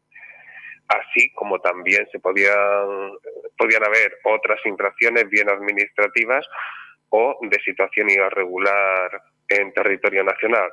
así 0.87 1.31
como 1.33 1.59
también 1.59 2.07
se 2.11 2.19
podían, 2.19 3.11
podían 3.57 3.83
haber 3.83 4.17
otras 4.23 4.59
infracciones 4.65 5.27
bien 5.29 5.49
administrativas 5.49 6.47
o 7.09 7.37
de 7.41 7.59
situación 7.61 8.09
irregular 8.09 9.21
en 9.49 9.73
territorio 9.73 10.23
nacional. 10.23 10.69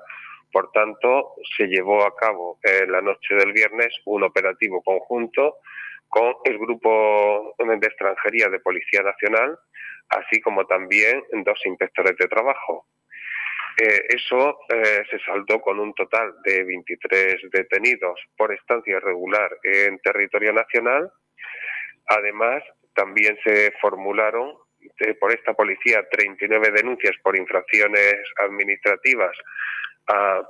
Por 0.53 0.71
tanto, 0.73 1.35
se 1.57 1.67
llevó 1.67 2.05
a 2.05 2.15
cabo 2.17 2.59
en 2.63 2.91
la 2.91 3.01
noche 3.01 3.35
del 3.35 3.53
viernes 3.53 3.95
un 4.05 4.25
operativo 4.25 4.83
conjunto 4.83 5.59
con 6.09 6.35
el 6.45 6.59
grupo 6.59 7.55
de 7.59 7.87
extranjería 7.87 8.49
de 8.49 8.59
Policía 8.59 9.03
Nacional, 9.03 9.57
así 10.11 10.41
como 10.41 10.67
también 10.67 11.23
dos 11.45 11.59
inspectores 11.65 12.17
de 12.17 12.29
trabajo. 12.29 12.87
Eh, 13.81 14.07
eso 14.09 14.59
eh, 14.69 15.05
se 15.11 15.19
saldó 15.21 15.61
con 15.61 15.79
un 15.79 15.95
total 15.95 16.35
de 16.45 16.65
23 16.65 17.51
detenidos 17.51 18.21
por 18.37 18.53
estancia 18.53 18.97
irregular 18.97 19.57
en 19.63 19.99
territorio 20.01 20.53
nacional. 20.53 21.11
Además, 22.07 22.63
también 22.95 23.39
se 23.45 23.73
formularon 23.81 24.55
por 25.21 25.33
esta 25.33 25.55
policía 25.55 26.07
39 26.11 26.73
denuncias 26.73 27.15
por 27.23 27.37
infracciones 27.37 28.17
administrativas, 28.37 29.37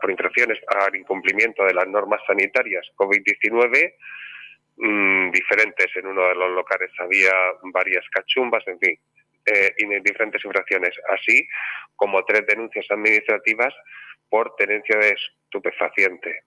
por 0.00 0.10
infracciones 0.10 0.58
al 0.68 0.94
incumplimiento 0.96 1.64
de 1.64 1.74
las 1.74 1.86
normas 1.88 2.20
sanitarias 2.26 2.86
COVID-19, 2.96 3.94
mm, 4.76 5.30
diferentes. 5.30 5.96
En 5.96 6.06
uno 6.06 6.28
de 6.28 6.34
los 6.34 6.50
locales 6.52 6.90
había 6.98 7.32
varias 7.72 8.08
cachumbas, 8.10 8.66
en 8.68 8.78
fin, 8.78 8.98
eh, 9.52 9.74
diferentes 10.04 10.44
infracciones, 10.44 10.94
así 11.08 11.46
como 11.96 12.24
tres 12.24 12.46
denuncias 12.46 12.86
administrativas 12.90 13.74
por 14.28 14.54
tenencia 14.56 14.96
de 14.98 15.10
estupefaciente. 15.10 16.42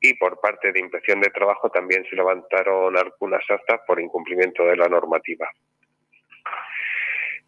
Y 0.00 0.14
por 0.14 0.40
parte 0.40 0.72
de 0.72 0.80
Inspección 0.80 1.20
de 1.20 1.30
Trabajo 1.30 1.70
también 1.70 2.04
se 2.08 2.16
levantaron 2.16 2.96
algunas 2.96 3.44
actas 3.50 3.80
por 3.86 4.00
incumplimiento 4.00 4.64
de 4.64 4.76
la 4.76 4.88
normativa. 4.88 5.48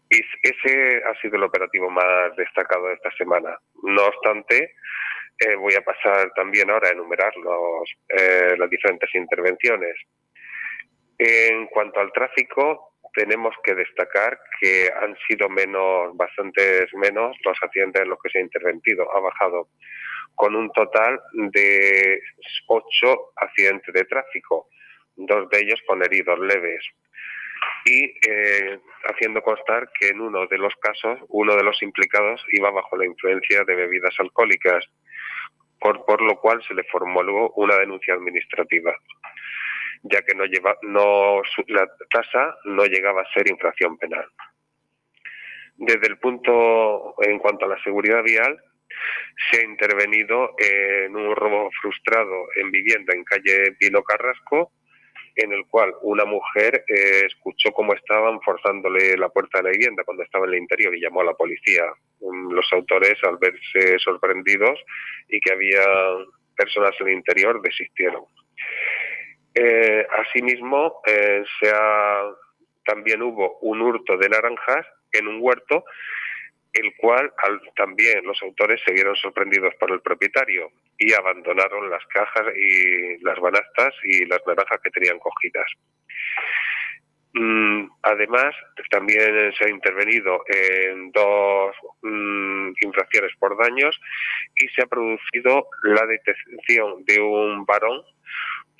Ese 0.09 1.01
ha 1.05 1.13
sido 1.21 1.37
el 1.37 1.43
operativo 1.43 1.89
más 1.89 2.35
destacado 2.35 2.87
de 2.87 2.95
esta 2.95 3.11
semana. 3.11 3.57
No 3.83 4.05
obstante, 4.05 4.73
Eh, 5.43 5.55
voy 5.55 5.73
a 5.73 5.81
pasar 5.81 6.31
también 6.35 6.69
ahora 6.69 6.89
a 6.89 6.91
enumerar 6.91 7.35
los, 7.37 7.89
eh, 8.09 8.53
las 8.59 8.69
diferentes 8.69 9.09
intervenciones. 9.15 9.95
En 11.17 11.65
cuanto 11.65 11.99
al 11.99 12.11
tráfico, 12.11 12.90
tenemos 13.13 13.53
que 13.63 13.75
destacar 13.75 14.39
que 14.59 14.89
han 15.01 15.15
sido 15.27 15.49
menos, 15.49 16.15
bastantes 16.15 16.93
menos 16.93 17.35
los 17.43 17.57
accidentes 17.61 18.01
en 18.01 18.09
los 18.09 18.19
que 18.21 18.29
se 18.29 18.39
ha 18.39 18.41
intervenido. 18.41 19.11
Ha 19.15 19.19
bajado 19.19 19.69
con 20.35 20.55
un 20.55 20.71
total 20.71 21.19
de 21.33 22.21
ocho 22.67 23.31
accidentes 23.35 23.93
de 23.93 24.05
tráfico, 24.05 24.69
dos 25.15 25.49
de 25.49 25.59
ellos 25.59 25.81
con 25.87 26.03
heridos 26.03 26.39
leves. 26.39 26.85
Y 27.85 28.05
eh, 28.27 28.79
haciendo 29.05 29.41
constar 29.41 29.89
que 29.99 30.09
en 30.09 30.21
uno 30.21 30.47
de 30.47 30.57
los 30.57 30.73
casos, 30.75 31.19
uno 31.29 31.55
de 31.55 31.63
los 31.63 31.81
implicados 31.83 32.43
iba 32.49 32.71
bajo 32.71 32.97
la 32.97 33.05
influencia 33.05 33.63
de 33.63 33.75
bebidas 33.75 34.15
alcohólicas, 34.19 34.85
por, 35.79 36.05
por 36.05 36.21
lo 36.21 36.39
cual 36.39 36.63
se 36.67 36.75
le 36.75 36.83
formuló 36.85 37.51
una 37.55 37.75
denuncia 37.77 38.13
administrativa 38.13 38.95
ya 40.03 40.21
que 40.23 40.35
no 40.35 40.45
lleva, 40.45 40.75
no, 40.81 41.41
la 41.67 41.87
tasa 42.09 42.55
no 42.65 42.85
llegaba 42.85 43.21
a 43.21 43.33
ser 43.33 43.49
infracción 43.49 43.97
penal. 43.97 44.25
Desde 45.75 46.07
el 46.07 46.17
punto, 46.17 47.15
en 47.21 47.39
cuanto 47.39 47.65
a 47.65 47.69
la 47.69 47.83
seguridad 47.83 48.23
vial, 48.23 48.61
se 49.49 49.61
ha 49.61 49.63
intervenido 49.63 50.55
en 50.57 51.15
un 51.15 51.35
robo 51.35 51.69
frustrado 51.81 52.47
en 52.55 52.71
vivienda 52.71 53.13
en 53.13 53.23
calle 53.23 53.71
Pino 53.79 54.03
Carrasco, 54.03 54.71
en 55.35 55.53
el 55.53 55.65
cual 55.67 55.93
una 56.01 56.25
mujer 56.25 56.83
eh, 56.87 57.25
escuchó 57.25 57.71
cómo 57.71 57.93
estaban 57.93 58.41
forzándole 58.41 59.17
la 59.17 59.29
puerta 59.29 59.59
de 59.59 59.63
la 59.63 59.69
vivienda 59.71 60.03
cuando 60.03 60.23
estaba 60.23 60.45
en 60.45 60.53
el 60.53 60.59
interior 60.59 60.95
y 60.95 61.01
llamó 61.01 61.21
a 61.21 61.25
la 61.25 61.33
policía. 61.33 61.85
Um, 62.19 62.51
los 62.51 62.67
autores, 62.73 63.15
al 63.23 63.37
verse 63.37 63.97
sorprendidos 63.99 64.77
y 65.29 65.39
que 65.39 65.53
había 65.53 65.83
personas 66.55 66.93
en 66.99 67.07
el 67.07 67.13
interior, 67.13 67.61
desistieron. 67.61 68.25
Eh, 69.53 70.07
asimismo, 70.09 71.01
eh, 71.05 71.43
se 71.59 71.71
también 72.85 73.21
hubo 73.21 73.59
un 73.59 73.81
hurto 73.81 74.17
de 74.17 74.29
naranjas 74.29 74.85
en 75.11 75.27
un 75.27 75.37
huerto, 75.39 75.85
el 76.73 76.95
cual 76.97 77.31
también 77.75 78.25
los 78.25 78.41
autores 78.41 78.81
se 78.85 78.93
vieron 78.93 79.15
sorprendidos 79.15 79.73
por 79.75 79.91
el 79.91 80.01
propietario 80.01 80.69
y 80.97 81.13
abandonaron 81.13 81.89
las 81.89 82.05
cajas 82.07 82.45
y 82.55 83.23
las 83.23 83.39
banastas 83.39 83.93
y 84.03 84.25
las 84.25 84.39
naranjas 84.47 84.79
que 84.81 84.89
tenían 84.89 85.19
cogidas. 85.19 85.67
Mm, 87.33 87.87
además, 88.03 88.53
también 88.89 89.53
se 89.53 89.65
ha 89.65 89.69
intervenido 89.69 90.43
en 90.47 91.11
dos 91.11 91.75
mm, 92.01 92.73
infracciones 92.81 93.31
por 93.39 93.57
daños 93.57 93.99
y 94.55 94.67
se 94.69 94.81
ha 94.81 94.87
producido 94.87 95.67
la 95.83 96.05
detención 96.05 97.05
de 97.05 97.21
un 97.21 97.65
varón 97.65 98.01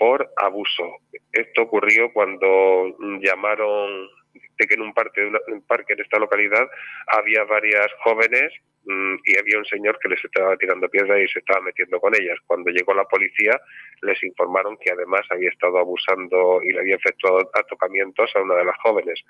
por 0.02 0.34
abuso. 0.36 0.98
Esto 1.32 1.62
ocurrió 1.62 2.12
cuando 2.12 2.98
llamaron 3.22 4.10
de 4.58 4.66
que 4.66 4.74
en 4.74 4.82
un 4.82 4.96
parque, 4.96 5.24
un 5.24 5.62
parque 5.68 5.94
en 5.94 6.00
esta 6.00 6.18
localidad 6.18 6.68
había 7.06 7.44
varias 7.44 7.86
jóvenes 8.04 8.52
mm, 8.86 9.16
y 9.26 9.38
había 9.38 9.60
un 9.60 9.66
señor 9.66 10.00
que 10.00 10.10
les 10.10 10.26
estaba 10.26 10.58
tirando 10.58 10.90
piedras 10.90 11.20
y 11.20 11.28
se 11.28 11.38
estaba 11.38 11.62
metiendo 11.62 12.00
con 12.00 12.16
ellas. 12.16 12.40
Cuando 12.48 12.72
llegó 12.72 12.96
la 12.96 13.06
policía 13.06 13.62
les 14.02 14.24
informaron 14.24 14.76
que 14.78 14.90
además 14.90 15.22
había 15.30 15.50
estado 15.50 15.78
abusando 15.78 16.64
y 16.64 16.74
le 16.74 16.80
había 16.80 16.96
efectuado 16.96 17.52
atocamientos 17.54 18.32
a 18.36 18.42
una 18.42 18.56
de 18.56 18.66
las 18.66 18.78
jóvenes, 18.78 19.24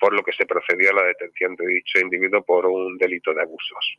por 0.00 0.14
lo 0.14 0.22
que 0.22 0.32
se 0.32 0.46
procedió 0.46 0.92
a 0.92 0.94
la 0.94 1.08
detención 1.08 1.56
de 1.56 1.66
dicho 1.66 2.00
individuo 2.00 2.40
por 2.42 2.64
un 2.64 2.96
delito 2.96 3.34
de 3.34 3.42
abusos. 3.42 3.98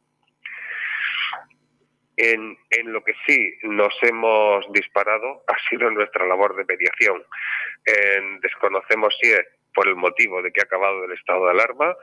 En, 2.18 2.58
en, 2.72 2.92
lo 2.92 3.04
que 3.04 3.14
sí 3.28 3.54
nos 3.64 3.94
hemos 4.02 4.66
disparado 4.72 5.44
ha 5.48 5.70
sido 5.70 5.90
nuestra 5.92 6.26
labor 6.26 6.56
de 6.56 6.66
mediación. 6.66 7.24
desconocemos 8.42 9.16
si 9.22 9.32
es 9.32 9.46
por 9.78 9.88
el 9.88 9.96
motivo 9.96 10.42
de 10.42 10.52
que 10.52 10.62
ha 10.62 10.64
acabado 10.64 11.06
el 11.06 11.12
estado 11.12 11.46
de 11.46 11.52
alarma, 11.52 11.96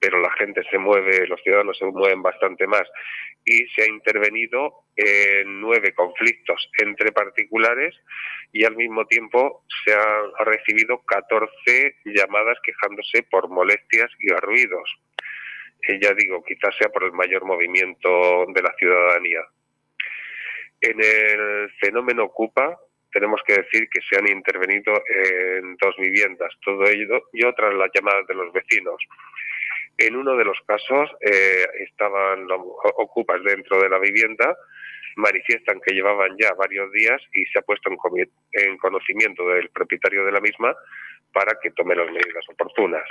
pero 0.00 0.18
la 0.18 0.32
gente 0.32 0.64
se 0.68 0.78
mueve, 0.78 1.28
los 1.28 1.40
ciudadanos 1.42 1.78
se 1.78 1.84
mueven 1.84 2.22
bastante 2.22 2.66
más 2.66 2.82
y 3.44 3.68
se 3.68 3.82
ha 3.82 3.86
intervenido 3.86 4.82
en 4.96 5.60
nueve 5.60 5.94
conflictos 5.94 6.68
entre 6.82 7.12
particulares 7.12 7.94
y 8.52 8.64
al 8.64 8.74
mismo 8.74 9.06
tiempo 9.06 9.64
se 9.84 9.94
han 9.94 10.44
recibido 10.44 11.02
14 11.06 11.98
llamadas 12.06 12.58
quejándose 12.64 13.22
por 13.30 13.48
molestias 13.48 14.10
y 14.18 14.32
ruidos. 14.32 14.90
Eh, 15.86 16.00
ya 16.02 16.12
digo, 16.14 16.42
quizás 16.42 16.74
sea 16.76 16.88
por 16.88 17.04
el 17.04 17.12
mayor 17.12 17.44
movimiento 17.44 18.44
de 18.48 18.62
la 18.62 18.74
ciudadanía. 18.76 19.42
En 20.80 20.98
el 20.98 21.70
fenómeno 21.80 22.24
Ocupa 22.24 22.78
tenemos 23.12 23.40
que 23.46 23.54
decir 23.54 23.88
que 23.90 24.00
se 24.08 24.18
han 24.18 24.28
intervenido 24.28 24.92
en 25.08 25.76
dos 25.76 25.94
viviendas, 25.98 26.52
todo 26.64 26.84
ello 26.84 27.22
y 27.32 27.44
otras 27.44 27.74
las 27.74 27.90
llamadas 27.94 28.26
de 28.26 28.34
los 28.34 28.52
vecinos. 28.52 28.96
En 29.98 30.16
uno 30.16 30.36
de 30.36 30.44
los 30.44 30.58
casos 30.66 31.10
eh, 31.20 31.66
estaban 31.80 32.46
ocupas 32.50 33.42
dentro 33.44 33.80
de 33.82 33.88
la 33.88 33.98
vivienda, 33.98 34.56
manifiestan 35.16 35.80
que 35.80 35.92
llevaban 35.92 36.36
ya 36.38 36.54
varios 36.54 36.90
días 36.92 37.20
y 37.34 37.44
se 37.46 37.58
ha 37.58 37.62
puesto 37.62 37.90
en, 38.52 38.78
conocimiento 38.78 39.46
del 39.48 39.68
propietario 39.70 40.24
de 40.24 40.32
la 40.32 40.40
misma 40.40 40.74
para 41.32 41.58
que 41.60 41.72
tome 41.72 41.94
las 41.94 42.10
medidas 42.10 42.48
oportunas. 42.48 43.04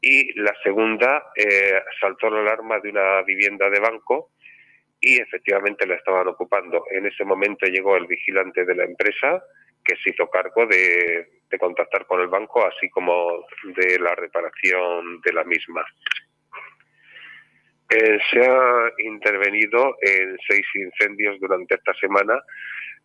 Y 0.00 0.38
la 0.40 0.54
segunda, 0.62 1.24
eh, 1.34 1.82
saltó 2.00 2.30
la 2.30 2.40
alarma 2.40 2.78
de 2.80 2.90
una 2.90 3.22
vivienda 3.22 3.68
de 3.68 3.80
banco 3.80 4.30
y 5.00 5.20
efectivamente 5.20 5.86
la 5.86 5.96
estaban 5.96 6.28
ocupando. 6.28 6.84
En 6.90 7.06
ese 7.06 7.24
momento 7.24 7.66
llegó 7.66 7.96
el 7.96 8.06
vigilante 8.06 8.64
de 8.64 8.74
la 8.74 8.84
empresa 8.84 9.42
que 9.84 9.96
se 10.02 10.10
hizo 10.10 10.28
cargo 10.28 10.66
de, 10.66 11.28
contactar 11.58 12.06
con 12.06 12.20
el 12.20 12.28
banco, 12.28 12.66
así 12.66 12.90
como 12.90 13.46
de 13.64 13.98
la 13.98 14.14
reparación 14.14 15.20
de 15.22 15.32
la 15.32 15.44
misma. 15.44 15.86
Eh, 17.88 18.18
se 18.30 18.40
ha 18.40 18.90
intervenido 18.98 19.96
en 20.02 20.36
seis 20.46 20.66
incendios 20.74 21.38
durante 21.40 21.76
esta 21.76 21.94
semana. 21.94 22.38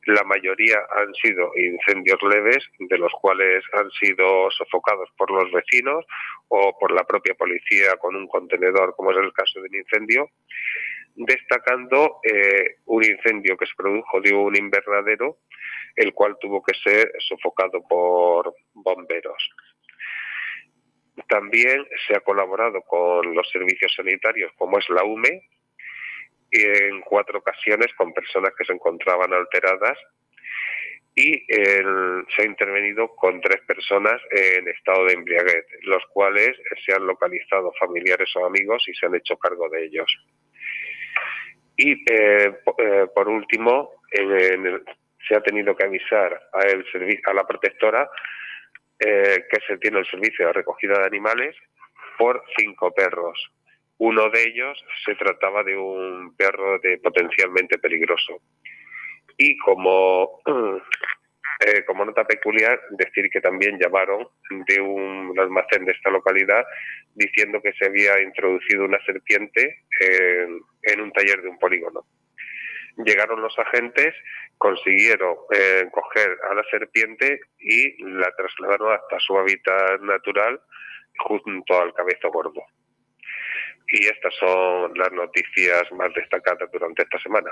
La 0.07 0.23
mayoría 0.23 0.79
han 0.97 1.13
sido 1.13 1.51
incendios 1.55 2.19
leves, 2.23 2.67
de 2.79 2.97
los 2.97 3.11
cuales 3.21 3.63
han 3.73 3.89
sido 3.91 4.49
sofocados 4.51 5.09
por 5.15 5.31
los 5.31 5.51
vecinos 5.51 6.03
o 6.47 6.77
por 6.79 6.91
la 6.91 7.05
propia 7.05 7.35
policía 7.35 7.95
con 7.97 8.15
un 8.15 8.27
contenedor, 8.27 8.95
como 8.97 9.11
es 9.11 9.17
el 9.17 9.31
caso 9.31 9.61
del 9.61 9.75
incendio 9.75 10.29
destacando 11.15 12.19
eh, 12.23 12.77
un 12.85 13.03
incendio 13.03 13.57
que 13.57 13.65
se 13.65 13.75
produjo 13.75 14.21
de 14.21 14.33
un 14.33 14.55
invernadero, 14.55 15.39
el 15.95 16.13
cual 16.13 16.37
tuvo 16.39 16.63
que 16.63 16.73
ser 16.83 17.11
sofocado 17.19 17.81
por 17.87 18.53
bomberos. 18.73 19.49
También 21.27 21.85
se 22.07 22.15
ha 22.15 22.21
colaborado 22.21 22.81
con 22.81 23.35
los 23.35 23.49
servicios 23.49 23.93
sanitarios, 23.95 24.51
como 24.57 24.79
es 24.79 24.89
la 24.89 25.03
UME, 25.03 25.43
en 26.51 27.01
cuatro 27.01 27.39
ocasiones 27.39 27.93
con 27.95 28.13
personas 28.13 28.51
que 28.57 28.65
se 28.65 28.73
encontraban 28.73 29.33
alteradas 29.33 29.97
y 31.15 31.45
se 31.47 32.41
ha 32.41 32.45
intervenido 32.45 33.09
con 33.15 33.41
tres 33.41 33.61
personas 33.67 34.21
en 34.31 34.67
estado 34.69 35.05
de 35.05 35.13
embriaguez, 35.13 35.65
los 35.83 36.03
cuales 36.07 36.57
se 36.85 36.93
han 36.93 37.05
localizado 37.05 37.71
familiares 37.79 38.29
o 38.35 38.45
amigos 38.45 38.83
y 38.87 38.93
se 38.93 39.05
han 39.05 39.15
hecho 39.15 39.37
cargo 39.37 39.69
de 39.69 39.85
ellos. 39.85 40.09
Y 41.77 41.91
eh, 42.11 42.59
eh, 42.77 43.07
por 43.13 43.27
último, 43.29 43.91
se 45.27 45.35
ha 45.35 45.41
tenido 45.41 45.75
que 45.75 45.85
avisar 45.85 46.41
a 46.53 47.33
la 47.33 47.47
protectora 47.47 48.09
eh, 48.99 49.45
que 49.49 49.59
se 49.67 49.77
tiene 49.77 49.99
el 49.99 50.05
servicio 50.05 50.45
de 50.45 50.53
recogida 50.53 50.99
de 50.99 51.05
animales 51.05 51.55
por 52.17 52.43
cinco 52.55 52.91
perros. 52.91 53.51
Uno 53.97 54.29
de 54.29 54.43
ellos 54.43 54.83
se 55.05 55.15
trataba 55.15 55.63
de 55.63 55.75
un 55.75 56.35
perro 56.35 56.77
de 56.79 56.99
potencialmente 56.99 57.79
peligroso. 57.79 58.41
Y 59.37 59.57
como 59.57 60.41
Eh, 61.63 61.85
como 61.85 62.03
nota 62.03 62.23
peculiar, 62.23 62.81
decir 62.89 63.29
que 63.29 63.39
también 63.39 63.77
llamaron 63.77 64.27
de 64.49 64.81
un 64.81 65.39
almacén 65.39 65.85
de 65.85 65.91
esta 65.91 66.09
localidad 66.09 66.65
diciendo 67.13 67.61
que 67.61 67.71
se 67.73 67.85
había 67.85 68.19
introducido 68.19 68.85
una 68.85 68.97
serpiente 69.05 69.83
en, 69.99 71.01
un 71.01 71.11
taller 71.11 71.39
de 71.39 71.49
un 71.49 71.59
polígono. 71.59 72.03
Llegaron 73.05 73.43
los 73.43 73.57
agentes, 73.59 74.15
consiguieron 74.57 75.35
eh, 75.51 75.87
coger 75.91 76.35
a 76.49 76.55
la 76.55 76.63
serpiente 76.71 77.41
y 77.59 78.03
la 78.05 78.31
trasladaron 78.35 78.93
hasta 78.93 79.19
su 79.19 79.37
hábitat 79.37 80.01
natural 80.01 80.59
junto 81.19 81.79
al 81.79 81.93
cabezo 81.93 82.31
gordo. 82.31 82.63
Y 83.87 84.07
estas 84.07 84.33
son 84.35 84.97
las 84.97 85.11
noticias 85.11 85.91
más 85.91 86.11
destacadas 86.15 86.71
durante 86.71 87.03
esta 87.03 87.19
semana. 87.19 87.51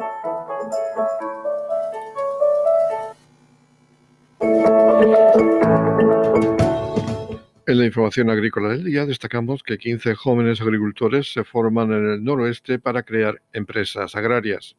En 7.71 7.77
la 7.77 7.85
información 7.85 8.29
agrícola 8.29 8.69
del 8.69 8.83
día 8.83 9.05
destacamos 9.05 9.63
que 9.63 9.77
15 9.77 10.15
jóvenes 10.15 10.59
agricultores 10.61 11.31
se 11.31 11.43
forman 11.43 11.93
en 11.93 12.05
el 12.09 12.23
noroeste 12.23 12.79
para 12.79 13.03
crear 13.03 13.41
empresas 13.53 14.15
agrarias. 14.15 14.75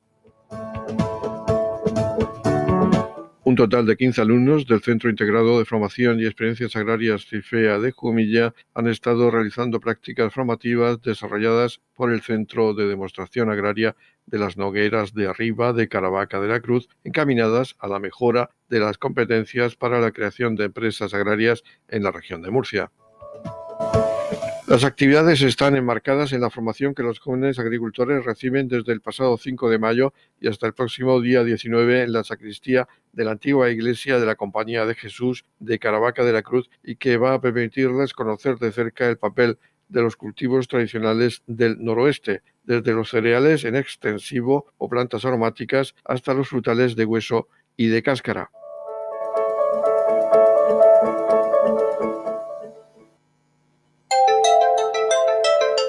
Un 3.44 3.57
total 3.57 3.87
de 3.87 3.96
15 3.96 4.20
alumnos 4.20 4.66
del 4.66 4.83
Centro 4.83 5.11
Integrado 5.11 5.59
de 5.59 5.64
Formación 5.64 6.20
y 6.20 6.27
Experiencias 6.27 6.77
Agrarias 6.77 7.27
CIFEA 7.27 7.79
de 7.79 7.92
Jumilla 7.92 8.55
han 8.75 8.88
estado 8.88 9.31
realizando 9.31 9.81
prácticas 9.81 10.33
formativas 10.33 11.03
desarrolladas 11.03 11.81
por 11.94 12.12
el 12.12 12.20
Centro 12.20 12.72
de 12.72 12.87
Demostración 12.87 13.51
Agraria 13.51 13.96
de 14.26 14.38
las 14.38 14.56
Nogueras 14.56 15.14
de 15.14 15.28
Arriba 15.28 15.72
de 15.72 15.88
Caravaca 15.88 16.40
de 16.40 16.48
la 16.48 16.61
Cruz, 16.61 16.88
encaminadas 17.04 17.76
a 17.78 17.88
la 17.88 17.98
mejora 17.98 18.50
de 18.68 18.80
las 18.80 18.98
competencias 18.98 19.76
para 19.76 20.00
la 20.00 20.12
creación 20.12 20.56
de 20.56 20.64
empresas 20.64 21.14
agrarias 21.14 21.62
en 21.88 22.02
la 22.02 22.11
región 22.11 22.42
de 22.42 22.50
Murcia. 22.50 22.90
Las 24.72 24.85
actividades 24.85 25.42
están 25.42 25.76
enmarcadas 25.76 26.32
en 26.32 26.40
la 26.40 26.48
formación 26.48 26.94
que 26.94 27.02
los 27.02 27.18
jóvenes 27.18 27.58
agricultores 27.58 28.24
reciben 28.24 28.68
desde 28.68 28.92
el 28.92 29.02
pasado 29.02 29.37
5 29.37 29.68
de 29.68 29.78
mayo 29.78 30.14
y 30.40 30.48
hasta 30.48 30.66
el 30.66 30.72
próximo 30.72 31.20
día 31.20 31.44
19 31.44 32.04
en 32.04 32.12
la 32.12 32.24
sacristía 32.24 32.88
de 33.12 33.24
la 33.24 33.32
antigua 33.32 33.68
iglesia 33.68 34.18
de 34.18 34.24
la 34.24 34.35
Compañía 34.35 34.87
de 34.87 34.94
Jesús 34.94 35.44
de 35.58 35.78
Caravaca 35.78 36.24
de 36.24 36.32
la 36.32 36.40
Cruz 36.42 36.70
y 36.82 36.96
que 36.96 37.18
va 37.18 37.35
a 37.35 37.40
permitirles 37.42 38.14
conocer 38.14 38.56
de 38.58 38.72
cerca 38.72 39.11
el 39.11 39.18
papel 39.18 39.58
de 39.92 40.02
los 40.02 40.16
cultivos 40.16 40.66
tradicionales 40.68 41.42
del 41.46 41.83
noroeste, 41.85 42.42
desde 42.64 42.92
los 42.92 43.11
cereales 43.11 43.64
en 43.64 43.76
extensivo 43.76 44.72
o 44.78 44.88
plantas 44.88 45.24
aromáticas 45.24 45.94
hasta 46.05 46.35
los 46.35 46.48
frutales 46.48 46.96
de 46.96 47.05
hueso 47.05 47.48
y 47.76 47.88
de 47.88 48.02
cáscara. 48.02 48.50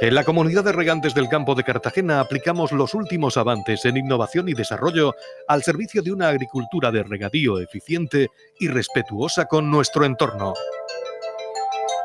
En 0.04 0.16
la 0.16 0.26
comunidad 0.26 0.66
de 0.66 0.74
regantes 0.74 1.14
del 1.14 1.30
campo 1.30 1.56
de 1.56 1.64
Cartagena 1.64 2.20
aplicamos 2.20 2.74
los 2.74 2.94
últimos 2.94 3.38
avances 3.38 3.86
en 3.86 3.96
innovación 3.96 4.50
y 4.50 4.54
desarrollo 4.54 5.16
al 5.48 5.64
servicio 5.64 6.02
de 6.02 6.12
una 6.12 6.28
agricultura 6.28 6.92
de 6.92 7.04
regadío 7.04 7.58
eficiente 7.58 8.28
y 8.60 8.68
respetuosa 8.68 9.46
con 9.46 9.72
nuestro 9.72 10.04
entorno. 10.04 10.56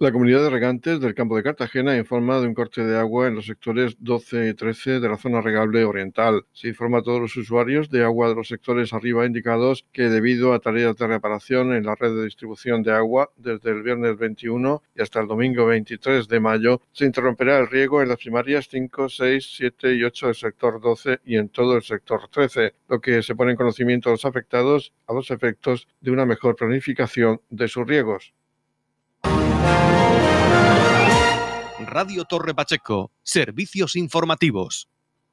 La 0.00 0.12
comunidad 0.12 0.44
de 0.44 0.50
regantes 0.50 1.00
del 1.00 1.12
campo 1.12 1.36
de 1.36 1.42
Cartagena 1.42 1.96
informa 1.96 2.38
de 2.38 2.46
un 2.46 2.54
corte 2.54 2.84
de 2.84 2.96
agua 2.96 3.26
en 3.26 3.34
los 3.34 3.46
sectores 3.46 3.96
12 3.98 4.50
y 4.50 4.54
13 4.54 5.00
de 5.00 5.08
la 5.08 5.16
zona 5.16 5.40
regable 5.40 5.82
oriental. 5.82 6.46
Se 6.52 6.68
informa 6.68 6.98
a 6.98 7.02
todos 7.02 7.20
los 7.20 7.36
usuarios 7.36 7.90
de 7.90 8.04
agua 8.04 8.28
de 8.28 8.36
los 8.36 8.46
sectores 8.46 8.92
arriba 8.92 9.26
indicados 9.26 9.86
que 9.92 10.08
debido 10.08 10.52
a 10.52 10.60
tareas 10.60 10.94
de 10.94 11.08
reparación 11.08 11.72
en 11.72 11.84
la 11.84 11.96
red 11.96 12.14
de 12.14 12.26
distribución 12.26 12.84
de 12.84 12.92
agua 12.92 13.32
desde 13.36 13.72
el 13.72 13.82
viernes 13.82 14.16
21 14.16 14.84
y 14.94 15.02
hasta 15.02 15.18
el 15.20 15.26
domingo 15.26 15.66
23 15.66 16.28
de 16.28 16.38
mayo 16.38 16.80
se 16.92 17.04
interrumperá 17.04 17.58
el 17.58 17.66
riego 17.66 18.00
en 18.00 18.10
las 18.10 18.18
primarias 18.18 18.68
5, 18.70 19.08
6, 19.08 19.50
7 19.56 19.96
y 19.96 20.04
8 20.04 20.26
del 20.26 20.34
sector 20.36 20.80
12 20.80 21.18
y 21.24 21.38
en 21.38 21.48
todo 21.48 21.74
el 21.74 21.82
sector 21.82 22.28
13, 22.30 22.72
lo 22.88 23.00
que 23.00 23.20
se 23.24 23.34
pone 23.34 23.50
en 23.50 23.56
conocimiento 23.56 24.10
a 24.10 24.12
los 24.12 24.24
afectados 24.24 24.92
a 25.08 25.12
los 25.12 25.32
efectos 25.32 25.88
de 26.00 26.12
una 26.12 26.24
mejor 26.24 26.54
planificación 26.54 27.40
de 27.50 27.66
sus 27.66 27.84
riegos. 27.84 28.32
Radio 31.90 32.26
Torre 32.26 32.54
Pacheco, 32.54 33.12
servicios 33.22 33.96
informativos. 33.96 34.90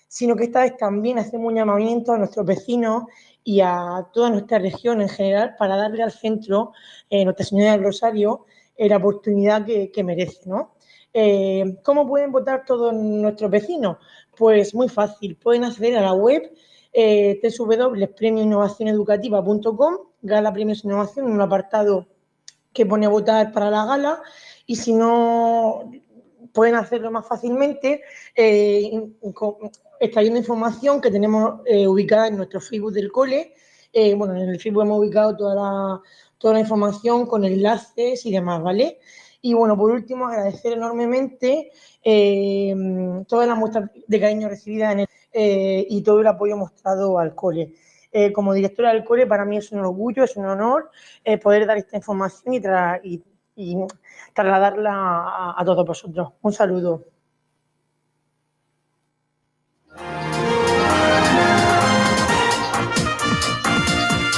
sino 0.08 0.36
que 0.36 0.46
esta 0.46 0.62
vez 0.62 0.76
también 0.78 1.20
hacemos 1.20 1.46
un 1.46 1.56
llamamiento 1.56 2.14
a 2.14 2.18
nuestros 2.18 2.44
vecinos 2.44 3.04
y 3.44 3.62
a 3.62 4.08
toda 4.12 4.32
nuestra 4.32 4.58
región 4.58 5.02
en 5.02 5.10
general 5.10 5.56
para 5.60 5.76
darle 5.76 6.02
al 6.02 6.12
centro 6.12 6.72
eh, 7.08 7.24
Nuestra 7.24 7.46
Señora 7.46 7.74
del 7.74 7.84
Rosario 7.84 8.48
la 8.80 8.98
oportunidad 8.98 9.64
que, 9.64 10.04
merece. 10.04 10.50
¿no? 10.50 10.74
¿Cómo 11.84 12.08
pueden 12.08 12.32
votar 12.32 12.66
todos 12.66 12.92
nuestros 12.96 13.52
vecinos? 13.52 13.98
Pues 14.36 14.74
muy 14.74 14.90
fácil, 14.90 15.36
pueden 15.36 15.66
acceder 15.66 15.98
a 15.98 16.02
la 16.02 16.14
web 16.14 16.52
eh, 16.94 17.42
www.premioinnovacioneducativa.com, 17.58 19.98
Gala 20.22 20.54
Premios 20.54 20.86
Innovación, 20.86 21.26
un 21.26 21.42
apartado 21.42 22.08
que 22.72 22.86
pone 22.86 23.06
a 23.06 23.10
votar 23.10 23.52
para 23.52 23.70
la 23.70 23.86
gala 23.86 24.22
y 24.66 24.76
si 24.76 24.94
no 24.94 25.92
pueden 26.54 26.76
hacerlo 26.76 27.12
más 27.12 27.28
fácilmente 27.28 28.02
eh, 28.36 28.92
extrayendo 30.00 30.40
información 30.40 31.02
que 31.02 31.12
tenemos 31.12 31.60
eh, 31.66 31.88
ubicada 31.88 32.28
en 32.28 32.38
nuestro 32.38 32.62
Facebook 32.62 32.94
del 32.94 33.12
cole. 33.12 33.54
Eh, 33.92 34.16
bueno, 34.16 34.36
en 34.36 34.50
el 34.50 34.60
Facebook 34.60 34.84
hemos 34.84 35.00
ubicado 35.00 35.36
toda 35.36 36.02
toda 36.44 36.56
la 36.56 36.60
información 36.60 37.26
con 37.26 37.46
enlaces 37.46 38.26
y 38.26 38.32
demás, 38.32 38.62
¿vale? 38.62 39.00
Y 39.46 39.54
bueno, 39.54 39.76
por 39.76 39.92
último, 39.92 40.28
agradecer 40.28 40.72
enormemente 40.72 41.70
eh, 42.02 42.74
todas 43.28 43.46
las 43.46 43.58
muestras 43.58 43.90
de 44.08 44.20
cariño 44.20 44.48
recibidas 44.48 44.96
eh, 45.34 45.86
y 45.90 46.02
todo 46.02 46.22
el 46.22 46.28
apoyo 46.28 46.56
mostrado 46.56 47.20
al 47.20 47.36
cole. 47.36 47.74
Eh, 48.14 48.32
como 48.32 48.54
directora 48.54 48.94
del 48.94 49.04
cole, 49.04 49.28
para 49.28 49.44
mí 49.44 49.58
es 49.58 49.70
un 49.74 49.80
orgullo, 49.80 50.24
es 50.24 50.38
un 50.38 50.46
honor 50.46 50.90
poder 51.42 51.68
dar 51.68 51.78
esta 51.78 51.98
información 51.98 52.54
y, 53.04 53.22
y, 53.58 53.78
trasladarla 54.34 55.56
a 55.58 55.64
todos 55.66 55.86
vosotros. 55.86 56.30
Un 56.42 56.54
saludo. 56.54 57.04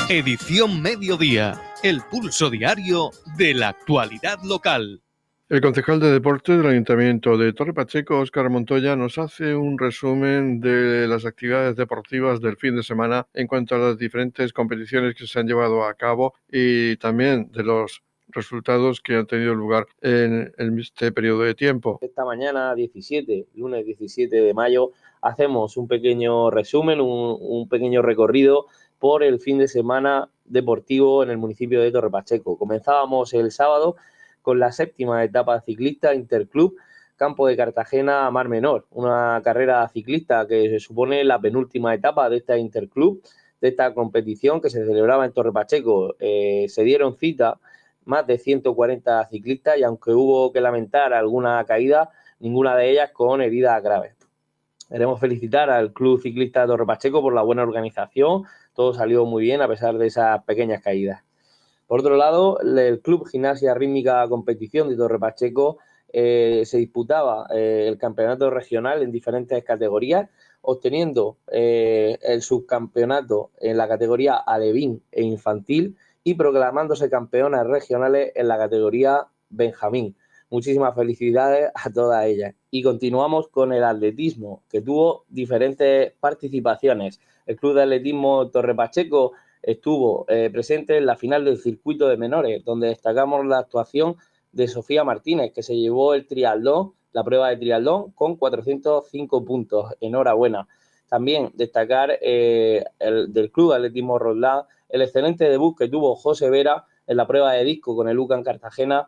Edición 0.09 0.81
Mediodía, 0.81 1.61
el 1.86 2.02
pulso 2.10 2.50
diario 2.50 3.12
de 3.38 3.54
la 3.54 3.69
actualidad 3.69 4.39
local. 4.43 5.04
El 5.50 5.62
concejal 5.62 6.00
de 6.00 6.12
deportes 6.12 6.58
del 6.58 6.65
Ayuntamiento 6.65 7.38
de 7.38 7.54
Torre 7.54 7.76
Pacheco, 7.76 8.17
Óscar 8.17 8.50
Montoya, 8.50 8.95
nos 8.95 9.19
hace 9.19 9.54
un 9.54 9.78
resumen 9.78 10.60
de 10.60 11.08
las 11.08 11.28
actividades 11.28 11.76
deportivas 11.76 12.41
del 12.41 12.58
fin 12.58 12.76
de 12.76 12.82
semana 12.82 13.28
en 13.36 13.45
cuanto 13.45 13.76
a 13.76 13.78
las 13.78 14.00
diferentes 14.00 14.52
competiciones 14.52 15.13
que 15.13 15.28
se 15.28 15.39
han 15.39 15.45
llevado 15.45 15.84
a 15.84 15.93
cabo 15.93 16.34
y 16.52 16.98
también 16.98 17.52
de 17.52 17.62
los 17.62 18.02
resultados 18.30 19.00
que 19.00 19.17
han 19.17 19.28
tenido 19.28 19.54
lugar 19.54 19.86
en, 20.02 20.52
este 20.80 21.12
periodo 21.12 21.41
de 21.41 21.54
tiempo. 21.54 22.00
Esta 22.02 22.26
mañana, 22.26 22.74
17, 22.74 23.50
lunes 23.54 23.86
17 23.86 24.36
de 24.36 24.54
mayo, 24.56 24.89
hacemos 25.21 25.78
un 25.78 25.88
pequeño 25.88 26.50
resumen, 26.50 27.00
un 27.00 27.69
pequeño 27.69 28.02
recorrido 28.02 28.65
por 28.99 29.23
el 29.23 29.39
fin 29.39 29.58
de 29.58 29.67
semana 29.67 30.29
deportivo 30.45 31.23
en 31.23 31.29
el 31.29 31.38
municipio 31.38 31.81
de 31.81 31.91
Torrepacheco. 31.91 32.58
Comenzábamos 32.58 33.34
el 33.34 33.51
sábado 33.51 33.95
con 34.41 34.60
la 34.60 34.71
séptima 34.71 35.23
etapa 35.23 35.62
ciclista 35.62 36.13
Interclub 36.13 36.75
Campo 37.15 37.47
de 37.47 37.55
Cartagena 37.55 38.29
Mar 38.29 38.49
Menor, 38.49 38.88
una 38.91 39.41
carrera 39.43 39.88
ciclista 39.88 40.45
que 40.47 40.69
se 40.69 40.79
supone 40.81 41.23
la 41.23 41.39
penúltima 41.39 41.93
etapa 41.93 42.29
de 42.29 42.38
esta 42.38 42.58
Interclub, 42.58 43.21
de 43.62 43.69
esta 43.69 43.93
competición 43.93 44.60
que 44.60 44.69
se 44.69 44.86
celebraba 44.86 45.25
en 45.25 45.31
Torrepacheco. 45.31 46.15
Eh, 46.19 46.65
se 46.67 46.84
dieron 46.84 47.15
cita 47.15 47.60
más 48.03 48.27
de 48.27 48.38
140 48.38 49.29
ciclistas 49.29 49.77
y 49.77 49.84
aunque 49.84 50.12
hubo 50.12 50.51
que 50.51 50.60
lamentar 50.60 51.13
alguna 51.13 51.63
caída, 51.63 52.10
ninguna 52.39 52.75
de 52.75 52.91
ellas 52.91 53.12
con 53.12 53.41
heridas 53.41 53.81
graves. 53.81 54.13
Queremos 54.89 55.19
felicitar 55.19 55.69
al 55.69 55.93
Club 55.93 56.21
Ciclista 56.21 56.67
Torre 56.67 56.86
Pacheco 56.86 57.21
por 57.21 57.34
la 57.34 57.41
buena 57.41 57.63
organización. 57.63 58.43
Todo 58.75 58.93
salió 58.93 59.25
muy 59.25 59.43
bien 59.43 59.61
a 59.61 59.67
pesar 59.67 59.97
de 59.97 60.07
esas 60.07 60.43
pequeñas 60.43 60.83
caídas. 60.83 61.23
Por 61.88 62.01
otro 62.01 62.17
lado, 62.17 62.59
el 62.59 62.99
Club 63.01 63.27
Gimnasia 63.27 63.73
Rítmica 63.73 64.27
Competición 64.27 64.89
de 64.89 64.97
Torre 64.97 65.19
Pacheco 65.19 65.77
eh, 66.11 66.63
se 66.65 66.77
disputaba 66.77 67.47
eh, 67.53 67.85
el 67.88 67.97
campeonato 67.97 68.49
regional 68.49 69.03
en 69.03 69.11
diferentes 69.11 69.63
categorías, 69.63 70.29
obteniendo 70.61 71.38
eh, 71.51 72.17
el 72.21 72.41
subcampeonato 72.41 73.51
en 73.59 73.77
la 73.77 73.88
categoría 73.88 74.35
alevín 74.35 75.03
e 75.11 75.23
infantil 75.23 75.97
y 76.23 76.33
proclamándose 76.33 77.09
campeonas 77.09 77.67
regionales 77.67 78.31
en 78.35 78.47
la 78.47 78.57
categoría 78.57 79.27
benjamín. 79.49 80.15
Muchísimas 80.49 80.95
felicidades 80.95 81.71
a 81.73 81.89
todas 81.91 82.25
ellas. 82.25 82.53
Y 82.71 82.84
continuamos 82.84 83.47
con 83.47 83.73
el 83.73 83.84
atletismo, 83.84 84.63
que 84.69 84.81
tuvo 84.81 85.25
diferentes 85.27 86.13
participaciones. 86.19 87.19
El 87.45 87.58
Club 87.58 87.75
de 87.75 87.84
Atletismo 87.84 88.49
Torre 88.49 88.75
Pacheco 88.75 89.34
estuvo 89.62 90.25
eh, 90.29 90.49
presente 90.51 90.97
en 90.97 91.05
la 91.05 91.15
final 91.15 91.45
del 91.45 91.58
circuito 91.58 92.08
de 92.08 92.17
menores, 92.17 92.63
donde 92.63 92.88
destacamos 92.88 93.45
la 93.45 93.60
actuación 93.60 94.15
de 94.51 94.67
Sofía 94.67 95.03
Martínez, 95.03 95.51
que 95.51 95.63
se 95.63 95.75
llevó 95.75 96.13
el 96.13 96.27
triatlón, 96.27 96.93
la 97.12 97.23
prueba 97.23 97.49
de 97.49 97.58
triatlón, 97.58 98.12
con 98.12 98.36
405 98.36 99.43
puntos. 99.43 99.93
Enhorabuena. 99.99 100.67
También 101.10 101.51
destacar 101.55 102.17
eh, 102.21 102.84
el, 102.99 103.34
del 103.34 103.51
Club 103.51 103.71
de 103.71 103.75
Atletismo 103.77 104.19
Roldán 104.19 104.63
el 104.89 105.01
excelente 105.01 105.49
debut 105.49 105.77
que 105.77 105.88
tuvo 105.88 106.15
José 106.15 106.49
Vera 106.49 106.86
en 107.07 107.17
la 107.17 107.27
prueba 107.27 107.53
de 107.53 107.63
disco 107.63 107.95
con 107.95 108.07
el 108.09 108.19
UCAN 108.19 108.43
Cartagena, 108.43 109.07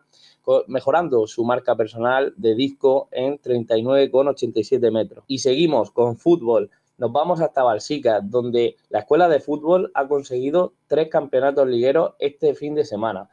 mejorando 0.66 1.26
su 1.26 1.44
marca 1.44 1.76
personal 1.76 2.32
de 2.36 2.54
disco 2.54 3.08
en 3.10 3.38
39,87 3.38 4.90
metros. 4.90 5.24
Y 5.26 5.38
seguimos 5.38 5.90
con 5.90 6.16
fútbol. 6.16 6.70
Nos 6.96 7.12
vamos 7.12 7.40
hasta 7.40 7.62
Balsica, 7.62 8.20
donde 8.20 8.76
la 8.88 9.00
escuela 9.00 9.28
de 9.28 9.40
fútbol 9.40 9.90
ha 9.94 10.08
conseguido 10.08 10.72
tres 10.86 11.08
campeonatos 11.08 11.68
ligueros 11.68 12.14
este 12.18 12.54
fin 12.54 12.74
de 12.74 12.84
semana. 12.84 13.28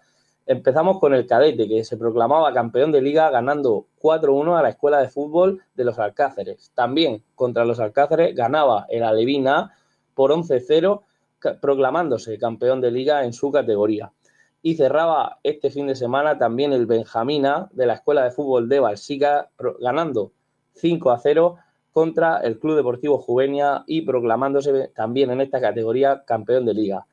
Empezamos 0.45 0.99
con 0.99 1.15
el 1.15 1.25
cadete, 1.25 1.67
que 1.67 1.83
se 1.83 1.97
proclamaba 1.97 2.53
campeón 2.53 2.91
de 2.91 3.01
liga 3.01 3.31
ganando 3.31 3.87
4-1 3.99 4.59
a 4.59 4.61
la 4.61 4.69
escuela 4.69 5.01
de 5.01 5.07
fútbol 5.07 5.63
de 5.73 5.85
los 5.85 5.97
Alcáceres. 5.97 6.71
También 6.75 7.23
contra 7.33 7.65
los 7.65 7.79
Alcáceres 7.79 8.35
ganaba 8.35 8.85
el 8.89 9.03
Alevina 9.03 9.73
por 10.13 10.31
11-0, 10.31 11.01
proclamándose 11.59 12.37
campeón 12.37 12.81
de 12.81 12.91
liga 12.91 13.25
en 13.25 13.33
su 13.33 13.51
categoría 13.51 14.11
y 14.65 14.73
cerraba 14.73 15.37
este 15.43 15.69
fin 15.69 15.85
de 15.85 15.93
semana 15.93 16.39
también 16.39 16.73
el 16.73 16.87
Benjamina 16.87 17.69
de 17.73 17.85
la 17.85 17.93
Escuela 17.93 18.23
de 18.23 18.31
Fútbol 18.31 18.67
de 18.67 18.79
Balsica, 18.79 19.51
ganando 19.79 20.31
5 20.73 21.11
a 21.11 21.19
0 21.19 21.57
contra 21.91 22.39
el 22.39 22.57
Club 22.57 22.75
Deportivo 22.75 23.19
Juvenia 23.19 23.83
y 23.85 24.01
proclamándose 24.01 24.87
también 24.87 25.29
en 25.29 25.41
esta 25.41 25.61
categoría 25.61 26.23
campeón 26.25 26.65
de 26.65 26.73
liga. 26.73 27.05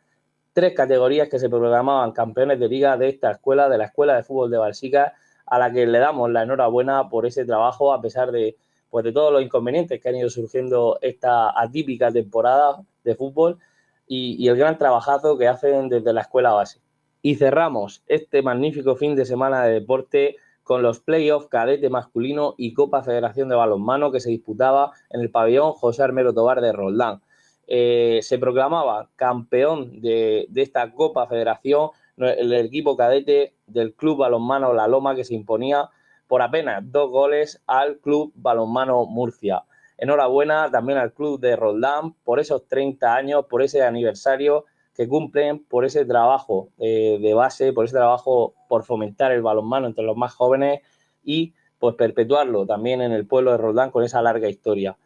Tres 0.55 0.73
categorías 0.73 1.29
que 1.29 1.39
se 1.39 1.51
proclamaban 1.51 2.13
campeones 2.13 2.59
de 2.59 2.69
liga 2.69 2.97
de 2.97 3.11
esta 3.11 3.33
escuela, 3.33 3.69
de 3.69 3.77
la 3.77 3.85
Escuela 3.85 4.17
de 4.17 4.23
Fútbol 4.23 4.51
de 4.51 4.57
Balsica, 4.57 5.13
a 5.45 5.59
la 5.59 5.71
que 5.71 5.87
le 5.87 5.99
damos 5.99 6.31
la 6.31 6.45
enhorabuena 6.45 7.11
por 7.11 7.27
ese 7.27 7.45
trabajo, 7.45 7.93
a 7.93 8.01
pesar 8.01 8.33
de, 8.33 8.57
pues, 8.89 9.05
de 9.05 9.13
todos 9.13 9.31
los 9.31 9.43
inconvenientes 9.43 10.01
que 10.01 10.09
han 10.09 10.17
ido 10.17 10.31
surgiendo 10.31 10.99
esta 11.03 11.53
atípica 11.61 12.11
temporada 12.11 12.81
de 13.05 13.15
fútbol 13.15 13.59
y, 14.07 14.43
y 14.43 14.49
el 14.49 14.57
gran 14.57 14.79
trabajazo 14.79 15.37
que 15.37 15.49
hacen 15.49 15.91
desde 15.91 16.15
la 16.15 16.23
escuela 16.23 16.53
base. 16.53 16.81
Y 17.23 17.37
cerramos 17.37 18.03
este 18.09 18.43
magnífico 18.43 18.97
fin 18.97 19.15
de 19.15 19.25
semana 19.25 19.65
de 19.65 19.75
deporte 19.75 20.37
con 20.65 20.83
los 20.83 20.99
playoffs 20.99 21.49
cadete 21.49 21.89
masculino 21.89 22.55
y 22.59 22.75
Copa 22.75 23.03
Federación 23.03 23.49
de 23.49 23.55
Balonmano 23.55 24.11
que 24.11 24.21
se 24.21 24.31
disputaba 24.31 24.91
en 25.11 25.21
el 25.21 25.31
pabellón 25.31 25.73
José 25.73 26.03
Armero 26.03 26.35
Tobar 26.35 26.61
de 26.61 26.73
Roldán. 26.73 27.23
Eh, 27.69 28.19
se 28.23 28.39
proclamaba 28.39 29.09
campeón 29.15 30.01
de, 30.01 30.49
esta 30.57 30.93
Copa 30.93 31.27
Federación 31.27 31.91
el 32.17 32.53
equipo 32.53 32.97
cadete 32.97 33.55
del 33.67 33.95
Club 33.95 34.19
Balonmano 34.19 34.73
La 34.73 34.89
Loma 34.89 35.15
que 35.15 35.25
se 35.25 35.35
imponía 35.35 35.91
por 36.27 36.43
apenas 36.43 36.83
dos 36.91 37.11
goles 37.11 37.63
al 37.67 37.99
Club 37.99 38.33
Balonmano 38.35 39.07
Murcia. 39.07 39.63
Enhorabuena 39.97 40.71
también 40.71 40.99
al 40.99 41.13
Club 41.13 41.39
de 41.39 41.55
Roldán 41.55 42.15
por 42.25 42.41
esos 42.41 42.67
30 42.67 43.15
años, 43.15 43.47
por 43.49 43.63
ese 43.63 43.83
aniversario 43.83 44.65
que 44.95 45.09
cumplen 45.09 45.65
por 45.65 45.85
ese 45.85 46.05
trabajo 46.05 46.69
eh, 46.79 47.19
de 47.21 47.35
base, 47.35 47.73
por 47.73 47.85
ese 47.85 47.97
trabajo 47.97 48.55
por 48.69 48.85
fomentar 48.85 49.33
el 49.33 49.43
balonmano 49.43 49.87
entre 49.87 50.05
los 50.05 50.17
más 50.17 50.35
jóvenes 50.35 50.81
y 51.25 51.55
pues 51.79 51.95
perpetuarlo 51.97 52.67
también 52.67 53.01
en 53.01 53.13
el 53.13 53.27
pueblo 53.27 53.53
de 53.53 53.59
Roldán 53.59 53.91
con 53.91 54.05
esa 54.05 54.23
larga 54.23 54.49
historia. 54.49 54.97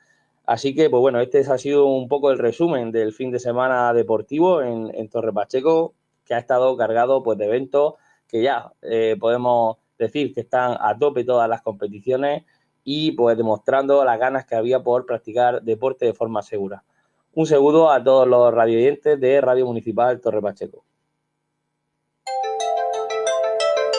Así 0.44 0.75
que, 0.75 0.90
pues 0.90 1.01
bueno, 1.01 1.20
este 1.20 1.40
ha 1.40 1.59
sido 1.59 1.87
un 1.87 2.07
poco 2.09 2.31
el 2.31 2.38
resumen 2.38 2.92
del 2.92 3.12
fin 3.12 3.31
de 3.31 3.40
semana 3.40 3.92
deportivo 3.92 4.62
en, 4.62 4.92
en 4.94 5.09
Torre 5.09 5.33
Pacheco, 5.33 5.94
que 6.25 6.35
ha 6.35 6.38
estado 6.38 6.77
cargado 6.77 7.22
pues, 7.22 7.38
de 7.38 7.46
eventos 7.46 7.94
que 8.29 8.42
ya 8.42 8.72
eh, 8.83 9.16
podemos 9.18 9.79
decir 9.99 10.35
que 10.35 10.40
están 10.40 10.77
a 10.81 10.96
tope 10.99 11.25
todas 11.25 11.49
las 11.49 11.62
competiciones 11.62 12.44
y 12.85 13.12
pues 13.12 13.37
demostrando 13.37 14.05
las 14.05 14.18
ganas 14.18 14.44
que 14.44 14.55
había 14.55 14.83
por 14.83 15.07
practicar 15.07 15.62
deporte 15.62 16.07
de 16.07 16.14
forma 16.14 16.42
segura. 16.42 16.85
Un 17.37 17.46
saludo 17.46 17.90
a 17.90 18.03
todos 18.03 18.27
los 18.27 18.55
radioyentes 18.55 19.20
de 19.20 19.42
Radio 19.42 19.66
Municipal 19.66 20.22
Torre 20.22 20.40
Pacheco. 20.40 20.87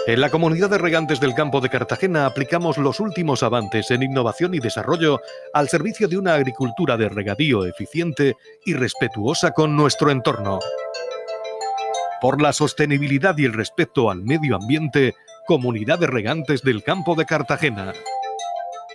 En 0.08 0.21
la 0.21 0.32
comunidad 0.32 0.71
de 0.71 0.80
regantes 0.80 1.19
del 1.19 1.36
campo 1.36 1.62
de 1.62 1.69
Cartagena 1.69 2.26
aplicamos 2.26 2.80
los 2.80 3.00
últimos 3.00 3.43
avances 3.43 3.91
en 3.91 4.02
innovación 4.02 4.56
y 4.56 4.60
desarrollo 4.60 5.19
al 5.54 5.69
servicio 5.69 6.08
de 6.08 6.17
una 6.17 6.34
agricultura 6.34 6.97
de 6.97 7.10
regadío 7.10 7.63
eficiente 7.67 8.36
y 8.65 8.73
respetuosa 8.73 9.52
con 9.52 9.76
nuestro 9.76 10.10
entorno. 10.10 10.58
Por 12.19 12.41
la 12.41 12.54
sostenibilidad 12.54 13.38
y 13.38 13.45
el 13.45 13.54
respeto 13.54 14.10
al 14.10 14.23
medio 14.23 14.56
ambiente, 14.56 15.13
Comunidad 15.45 16.00
de 16.00 16.08
Regantes 16.08 16.63
del 16.63 16.82
Campo 16.82 17.13
de 17.13 17.28
Cartagena. 17.28 17.93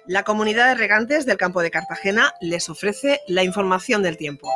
La 0.08 0.24
comunidad 0.24 0.66
de 0.66 0.74
regantes 0.74 1.26
del 1.26 1.36
campo 1.36 1.62
de 1.62 1.70
Cartagena 1.70 2.32
les 2.40 2.68
ofrece 2.68 3.20
la 3.28 3.44
información 3.44 4.02
del 4.02 4.16
tiempo. 4.16 4.50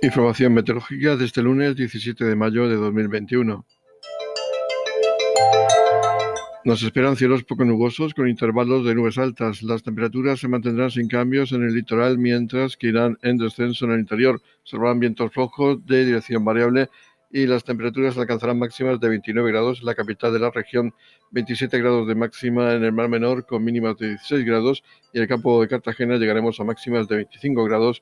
Información 0.00 0.54
meteorológica 0.54 1.16
desde 1.16 1.42
el 1.42 1.46
lunes 1.46 1.76
17 1.76 2.24
de 2.24 2.36
mayo 2.36 2.66
de 2.70 2.76
2021. 2.76 3.66
Nos 6.64 6.82
esperan 6.82 7.16
cielos 7.16 7.44
poco 7.44 7.66
nubosos 7.66 8.14
con 8.14 8.26
intervalos 8.26 8.86
de 8.86 8.94
nubes 8.94 9.18
altas. 9.18 9.62
Las 9.62 9.82
temperaturas 9.82 10.40
se 10.40 10.48
mantendrán 10.48 10.90
sin 10.90 11.08
cambios 11.08 11.52
en 11.52 11.62
el 11.62 11.74
litoral, 11.74 12.16
mientras 12.16 12.78
que 12.78 12.86
irán 12.86 13.18
en 13.20 13.36
descenso 13.36 13.84
en 13.84 13.92
el 13.92 14.00
interior. 14.00 14.40
Se 14.62 14.78
vientos 14.96 15.30
flojos 15.30 15.84
de 15.84 16.06
dirección 16.06 16.42
variable 16.42 16.88
y 17.34 17.48
las 17.48 17.64
temperaturas 17.64 18.16
alcanzarán 18.16 18.60
máximas 18.60 19.00
de 19.00 19.08
29 19.08 19.50
grados 19.50 19.80
en 19.80 19.86
la 19.86 19.96
capital 19.96 20.32
de 20.32 20.38
la 20.38 20.52
región, 20.52 20.94
27 21.32 21.80
grados 21.80 22.06
de 22.06 22.14
máxima 22.14 22.74
en 22.74 22.84
el 22.84 22.92
Mar 22.92 23.08
Menor 23.08 23.44
con 23.44 23.64
mínimas 23.64 23.98
de 23.98 24.10
16 24.10 24.46
grados 24.46 24.84
y 25.12 25.16
en 25.16 25.22
el 25.22 25.28
campo 25.28 25.60
de 25.60 25.66
Cartagena 25.66 26.16
llegaremos 26.16 26.60
a 26.60 26.64
máximas 26.64 27.08
de 27.08 27.16
25 27.16 27.64
grados 27.64 27.92